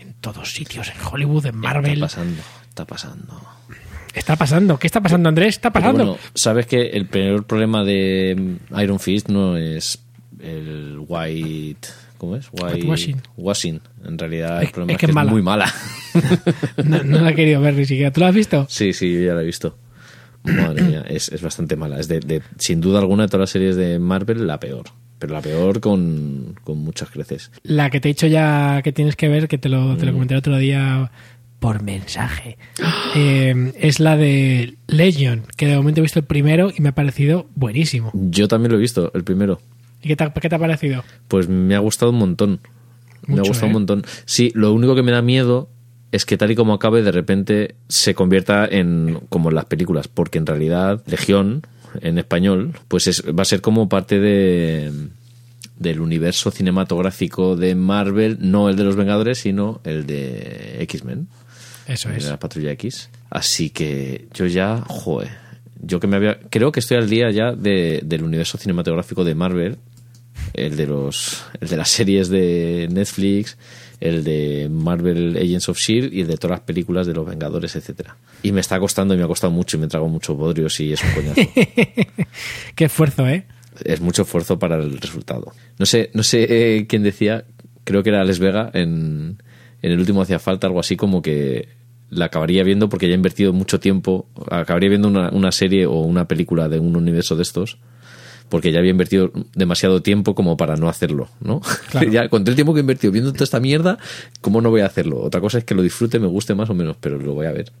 en 0.00 0.14
todos 0.20 0.52
sitios. 0.52 0.88
En 0.88 1.04
Hollywood, 1.04 1.46
en 1.46 1.56
Marvel. 1.56 1.94
Está 1.94 2.06
pasando, 2.06 2.42
está 2.68 2.84
pasando. 2.86 3.42
Está 4.14 4.36
pasando. 4.36 4.78
¿Qué 4.78 4.86
está 4.86 5.00
pasando, 5.00 5.28
Andrés? 5.28 5.56
Está 5.56 5.70
pasando. 5.72 6.04
bueno, 6.04 6.18
sabes 6.34 6.66
que 6.66 6.88
el 6.88 7.06
peor 7.06 7.46
problema 7.46 7.84
de 7.84 8.56
Iron 8.82 8.98
Fist 9.00 9.28
no 9.28 9.56
es 9.56 9.98
el 10.40 10.98
white. 11.06 11.88
¿Cómo 12.18 12.36
es? 12.36 12.48
White 12.52 12.74
Whitewashing. 12.76 13.20
washing. 13.36 13.80
En 14.04 14.18
realidad, 14.18 14.62
Es- 14.62 14.68
el 14.68 14.72
problema 14.74 14.92
es 14.92 14.96
es 14.96 15.00
que 15.00 15.06
es 15.06 15.14
mala. 15.14 15.30
muy 15.30 15.42
mala. 15.42 15.72
No, 16.84 17.02
no 17.02 17.20
la 17.20 17.30
he 17.30 17.34
querido 17.34 17.60
ver 17.60 17.74
ni 17.74 17.84
siquiera. 17.84 18.10
¿Tú 18.12 18.20
lo 18.20 18.26
has 18.26 18.34
visto? 18.34 18.66
sí, 18.70 18.92
sí, 18.92 19.12
yo 19.12 19.20
ya 19.20 19.34
la 19.34 19.42
he 19.42 19.44
visto. 19.46 19.76
Madre 20.44 20.82
mía, 20.82 21.04
es, 21.08 21.28
es 21.30 21.42
bastante 21.42 21.74
mala. 21.76 21.98
Es 21.98 22.06
de, 22.08 22.20
de- 22.20 22.42
sin 22.58 22.80
duda 22.80 23.00
alguna 23.00 23.24
de 23.24 23.28
todas 23.28 23.40
las 23.40 23.50
series 23.50 23.76
de 23.76 23.98
Marvel 23.98 24.46
la 24.46 24.58
peor. 24.60 24.84
Pero 25.18 25.32
la 25.32 25.40
peor 25.40 25.80
con, 25.80 26.54
con 26.62 26.78
muchas 26.78 27.10
creces. 27.10 27.50
La 27.62 27.90
que 27.90 28.00
te 28.00 28.08
he 28.08 28.12
dicho 28.12 28.26
ya 28.26 28.80
que 28.84 28.92
tienes 28.92 29.16
que 29.16 29.28
ver, 29.28 29.48
que 29.48 29.58
te 29.58 29.68
lo, 29.68 29.80
Mm. 29.94 29.96
te 29.98 30.06
lo 30.06 30.12
comenté 30.12 30.34
el 30.34 30.38
otro 30.38 30.56
día 30.58 31.10
por 31.58 31.82
mensaje, 31.82 32.58
eh, 33.16 33.72
es 33.80 33.98
la 33.98 34.16
de 34.16 34.74
Legion, 34.88 35.44
que 35.56 35.66
de 35.66 35.76
momento 35.76 36.00
he 36.00 36.02
visto 36.02 36.18
el 36.18 36.26
primero 36.26 36.70
y 36.76 36.80
me 36.82 36.90
ha 36.90 36.94
parecido 36.94 37.46
buenísimo. 37.54 38.10
Yo 38.14 38.46
también 38.46 38.72
lo 38.72 38.78
he 38.78 38.80
visto, 38.80 39.10
el 39.14 39.24
primero. 39.24 39.60
¿Y 40.06 40.08
qué 40.08 40.16
te, 40.16 40.24
ha- 40.24 40.32
qué 40.32 40.48
te 40.48 40.54
ha 40.54 40.58
parecido? 40.58 41.02
Pues 41.26 41.48
me 41.48 41.74
ha 41.74 41.80
gustado 41.80 42.12
un 42.12 42.18
montón. 42.18 42.60
me 43.26 43.38
ha 43.38 43.42
gustado 43.42 43.66
¿eh? 43.66 43.68
un 43.70 43.72
montón. 43.72 44.04
Sí, 44.24 44.52
lo 44.54 44.72
único 44.72 44.94
que 44.94 45.02
me 45.02 45.10
da 45.10 45.20
miedo 45.20 45.68
es 46.12 46.24
que 46.24 46.36
tal 46.36 46.52
y 46.52 46.54
como 46.54 46.74
acabe, 46.74 47.02
de 47.02 47.10
repente 47.12 47.74
se 47.88 48.14
convierta 48.14 48.64
en 48.66 49.18
como 49.28 49.48
en 49.48 49.56
las 49.56 49.64
películas, 49.64 50.06
porque 50.06 50.38
en 50.38 50.46
realidad 50.46 51.02
Legión, 51.06 51.62
en 52.00 52.18
español, 52.18 52.72
pues 52.88 53.08
es, 53.08 53.24
va 53.26 53.42
a 53.42 53.44
ser 53.44 53.60
como 53.60 53.88
parte 53.88 54.20
de 54.20 54.92
del 55.78 56.00
universo 56.00 56.50
cinematográfico 56.52 57.56
de 57.56 57.74
Marvel, 57.74 58.38
no 58.40 58.68
el 58.70 58.76
de 58.76 58.84
los 58.84 58.96
Vengadores, 58.96 59.38
sino 59.38 59.80
el 59.84 60.06
de 60.06 60.76
X-Men, 60.84 61.26
Eso 61.86 62.08
el 62.08 62.16
es. 62.16 62.24
de 62.24 62.30
la 62.30 62.38
Patrulla 62.38 62.70
X. 62.72 63.10
Así 63.28 63.68
que 63.70 64.26
yo 64.32 64.46
ya, 64.46 64.82
joder, 64.86 65.30
yo 65.82 66.00
que 66.00 66.06
me 66.06 66.16
había, 66.16 66.38
creo 66.48 66.72
que 66.72 66.80
estoy 66.80 66.96
al 66.96 67.10
día 67.10 67.30
ya 67.30 67.52
de, 67.52 68.00
del 68.04 68.22
universo 68.22 68.56
cinematográfico 68.56 69.22
de 69.24 69.34
Marvel, 69.34 69.76
el 70.54 70.76
de 70.76 70.86
los, 70.86 71.44
el 71.60 71.68
de 71.68 71.76
las 71.76 71.88
series 71.88 72.28
de 72.28 72.88
Netflix, 72.90 73.56
el 74.00 74.24
de 74.24 74.68
Marvel 74.70 75.36
Agents 75.36 75.68
of 75.68 75.78
Shield 75.78 76.12
y 76.12 76.20
el 76.22 76.26
de 76.26 76.36
todas 76.36 76.58
las 76.58 76.66
películas 76.66 77.06
de 77.06 77.14
los 77.14 77.26
Vengadores, 77.26 77.76
etcétera. 77.76 78.16
Y 78.42 78.52
me 78.52 78.60
está 78.60 78.78
costando 78.78 79.14
y 79.14 79.16
me 79.16 79.24
ha 79.24 79.28
costado 79.28 79.52
mucho 79.52 79.76
y 79.76 79.80
me 79.80 79.88
trago 79.88 80.08
muchos 80.08 80.36
bodrios 80.36 80.78
y 80.80 80.92
es 80.92 81.02
un 81.02 81.10
coñazo. 81.12 81.40
Qué 82.74 82.84
esfuerzo, 82.84 83.26
¿eh? 83.26 83.46
es 83.84 84.00
mucho 84.00 84.22
esfuerzo 84.22 84.58
para 84.58 84.76
el 84.76 84.98
resultado. 84.98 85.52
No 85.78 85.86
sé, 85.86 86.10
no 86.14 86.22
sé 86.22 86.46
eh, 86.48 86.86
quién 86.86 87.02
decía, 87.02 87.44
creo 87.84 88.02
que 88.02 88.10
era 88.10 88.20
Alex 88.20 88.38
Vega 88.38 88.70
en, 88.72 89.42
en 89.82 89.92
el 89.92 89.98
último 89.98 90.22
hacía 90.22 90.38
falta 90.38 90.66
algo 90.66 90.80
así 90.80 90.96
como 90.96 91.22
que 91.22 91.68
la 92.08 92.26
acabaría 92.26 92.62
viendo 92.62 92.88
porque 92.88 93.08
ya 93.08 93.12
ha 93.12 93.16
invertido 93.16 93.52
mucho 93.52 93.80
tiempo, 93.80 94.28
acabaría 94.50 94.88
viendo 94.88 95.08
una, 95.08 95.30
una 95.30 95.52
serie 95.52 95.86
o 95.86 96.00
una 96.00 96.28
película 96.28 96.68
de 96.68 96.78
un 96.78 96.96
universo 96.96 97.36
de 97.36 97.42
estos 97.42 97.78
porque 98.48 98.70
ya 98.72 98.78
había 98.78 98.90
invertido 98.92 99.32
demasiado 99.54 100.02
tiempo 100.02 100.34
como 100.34 100.56
para 100.56 100.76
no 100.76 100.88
hacerlo, 100.88 101.28
¿no? 101.40 101.60
Claro. 101.90 102.10
ya 102.12 102.28
con 102.28 102.44
todo 102.44 102.50
el 102.52 102.56
tiempo 102.56 102.72
que 102.74 102.80
he 102.80 102.82
invertido 102.82 103.12
viendo 103.12 103.32
toda 103.32 103.44
esta 103.44 103.60
mierda, 103.60 103.98
¿cómo 104.40 104.60
no 104.60 104.70
voy 104.70 104.82
a 104.82 104.86
hacerlo? 104.86 105.20
Otra 105.22 105.40
cosa 105.40 105.58
es 105.58 105.64
que 105.64 105.74
lo 105.74 105.82
disfrute, 105.82 106.18
me 106.18 106.26
guste 106.28 106.54
más 106.54 106.70
o 106.70 106.74
menos, 106.74 106.96
pero 107.00 107.18
lo 107.18 107.34
voy 107.34 107.46
a 107.46 107.52
ver. 107.52 107.72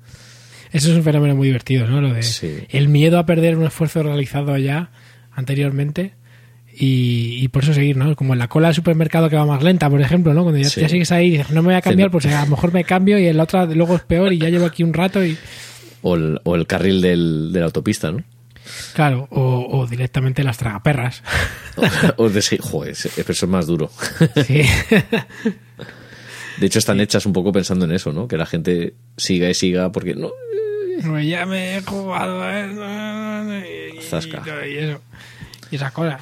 Eso 0.72 0.90
es 0.90 0.96
un 0.96 1.04
fenómeno 1.04 1.34
muy 1.36 1.46
divertido, 1.46 1.86
¿no? 1.86 2.00
Lo 2.00 2.12
de 2.12 2.22
Sí. 2.22 2.52
el 2.70 2.88
miedo 2.88 3.18
a 3.18 3.26
perder 3.26 3.56
un 3.56 3.64
esfuerzo 3.64 4.02
realizado 4.02 4.56
ya 4.58 4.90
anteriormente 5.32 6.14
y, 6.78 7.38
y 7.40 7.48
por 7.48 7.62
eso 7.62 7.72
seguir, 7.72 7.96
¿no? 7.96 8.14
Como 8.16 8.32
en 8.32 8.38
la 8.38 8.48
cola 8.48 8.68
del 8.68 8.74
supermercado 8.74 9.30
que 9.30 9.36
va 9.36 9.46
más 9.46 9.62
lenta, 9.62 9.88
por 9.88 10.00
ejemplo, 10.00 10.34
¿no? 10.34 10.42
Cuando 10.42 10.60
ya, 10.60 10.68
Sí. 10.68 10.80
ya 10.80 10.88
sigues 10.88 11.12
ahí 11.12 11.28
y 11.28 11.30
dices, 11.38 11.50
no 11.52 11.62
me 11.62 11.68
voy 11.68 11.74
a 11.76 11.80
cambiar, 11.82 12.10
pues 12.10 12.26
a 12.26 12.44
lo 12.44 12.50
mejor 12.50 12.72
me 12.72 12.84
cambio 12.84 13.18
y 13.18 13.26
en 13.26 13.36
la 13.36 13.44
otra 13.44 13.64
luego 13.66 13.94
es 13.96 14.02
peor 14.02 14.32
y 14.32 14.38
ya 14.38 14.48
llevo 14.50 14.66
aquí 14.66 14.82
un 14.82 14.92
rato 14.92 15.24
y... 15.24 15.38
O 16.02 16.14
el, 16.16 16.40
o 16.44 16.54
el 16.56 16.66
carril 16.66 17.00
del, 17.00 17.52
de 17.52 17.60
la 17.60 17.66
autopista, 17.66 18.10
¿no? 18.12 18.22
Claro, 18.94 19.28
o, 19.30 19.66
o 19.78 19.86
directamente 19.86 20.42
las 20.44 20.58
tragaperras. 20.58 21.22
o 22.16 22.28
de 22.28 22.42
sí, 22.42 22.58
joder, 22.60 22.92
eso 22.92 23.12
es 23.16 23.46
más 23.48 23.66
duro. 23.66 23.90
Sí. 24.46 24.62
De 26.58 26.66
hecho, 26.66 26.78
están 26.78 27.00
hechas 27.00 27.26
un 27.26 27.34
poco 27.34 27.52
pensando 27.52 27.84
en 27.84 27.92
eso, 27.92 28.12
¿no? 28.12 28.26
Que 28.28 28.38
la 28.38 28.46
gente 28.46 28.94
siga 29.18 29.50
y 29.50 29.54
siga 29.54 29.92
porque 29.92 30.14
no. 30.14 30.30
Pues 31.06 31.26
ya 31.26 31.44
me 31.44 31.76
he 31.76 31.82
jugado 31.82 32.42
¿eh? 32.50 33.92
y, 33.98 34.00
Zasca. 34.02 34.42
y 34.66 34.76
eso. 34.78 35.00
Y 35.70 35.76
esa 35.76 35.90
cosa. 35.90 36.18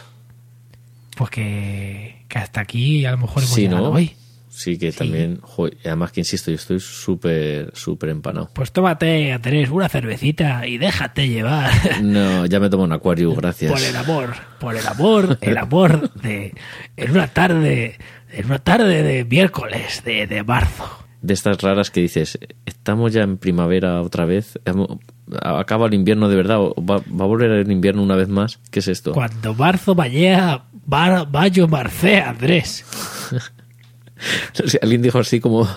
Pues 1.16 1.30
que, 1.30 2.24
que 2.28 2.38
hasta 2.38 2.60
aquí 2.62 3.04
a 3.06 3.12
lo 3.12 3.18
mejor 3.18 3.44
hemos 3.44 3.54
Sí, 3.54 3.60
llegado 3.62 3.82
¿no? 3.84 3.90
hoy. 3.92 4.16
Sí, 4.56 4.78
que 4.78 4.92
también. 4.92 5.40
Joder, 5.42 5.76
y 5.84 5.88
además 5.88 6.12
que 6.12 6.20
insisto, 6.20 6.50
yo 6.50 6.54
estoy 6.54 6.78
súper, 6.78 7.72
súper 7.74 8.10
empanado. 8.10 8.50
Pues 8.54 8.70
tómate, 8.70 9.32
Andrés, 9.32 9.68
una 9.68 9.88
cervecita 9.88 10.64
y 10.66 10.78
déjate 10.78 11.28
llevar. 11.28 11.70
No, 12.02 12.46
ya 12.46 12.60
me 12.60 12.70
tomo 12.70 12.84
un 12.84 12.92
acuario, 12.92 13.34
gracias. 13.34 13.72
Por 13.72 13.80
el 13.82 13.96
amor, 13.96 14.34
por 14.60 14.76
el 14.76 14.86
amor, 14.86 15.38
el 15.40 15.58
amor 15.58 16.12
de 16.14 16.54
en 16.96 17.10
una 17.10 17.26
tarde, 17.26 17.98
en 18.32 18.46
una 18.46 18.60
tarde 18.60 19.02
de 19.02 19.24
miércoles 19.24 20.02
de, 20.04 20.26
de 20.28 20.44
marzo. 20.44 20.88
De 21.20 21.34
estas 21.34 21.60
raras 21.62 21.90
que 21.90 22.00
dices, 22.02 22.38
estamos 22.66 23.12
ya 23.12 23.22
en 23.22 23.38
primavera 23.38 24.02
otra 24.02 24.24
vez, 24.26 24.58
acaba 25.42 25.86
el 25.86 25.94
invierno 25.94 26.28
de 26.28 26.36
verdad, 26.36 26.60
o 26.60 26.74
va, 26.78 26.98
va 26.98 27.24
a 27.24 27.28
volver 27.28 27.50
el 27.50 27.72
invierno 27.72 28.02
una 28.02 28.14
vez 28.14 28.28
más. 28.28 28.60
¿Qué 28.70 28.80
es 28.80 28.88
esto? 28.88 29.12
Cuando 29.12 29.54
marzo 29.54 29.94
mallea, 29.94 30.64
mar- 30.86 31.26
mayo 31.32 31.66
marcea, 31.66 32.30
Andrés. 32.30 32.84
Alguien 34.82 35.02
dijo 35.02 35.18
así 35.18 35.40
como 35.40 35.68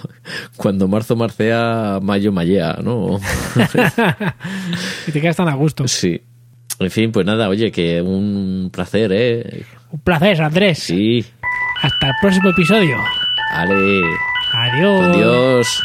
cuando 0.56 0.88
marzo 0.88 1.16
marcea, 1.16 2.00
mayo 2.02 2.32
mallea, 2.32 2.80
¿no? 2.84 3.20
y 5.08 5.12
te 5.12 5.22
quedas 5.22 5.36
tan 5.36 5.50
a 5.50 5.56
gusto. 5.56 5.88
sí. 5.88 6.22
En 6.80 6.92
fin, 6.92 7.12
pues 7.12 7.26
nada, 7.26 7.50
oye, 7.50 7.72
que 7.72 8.02
un 8.04 8.70
placer, 8.72 9.12
¿eh? 9.12 9.64
Un 9.92 10.00
placer, 10.00 10.40
Andrés. 10.44 10.78
Sí. 10.78 11.26
Hasta 11.82 12.08
el 12.08 12.14
próximo 12.22 12.50
episodio. 12.50 12.98
Ale. 13.52 14.02
Adiós. 14.54 15.16
Adiós. 15.16 15.84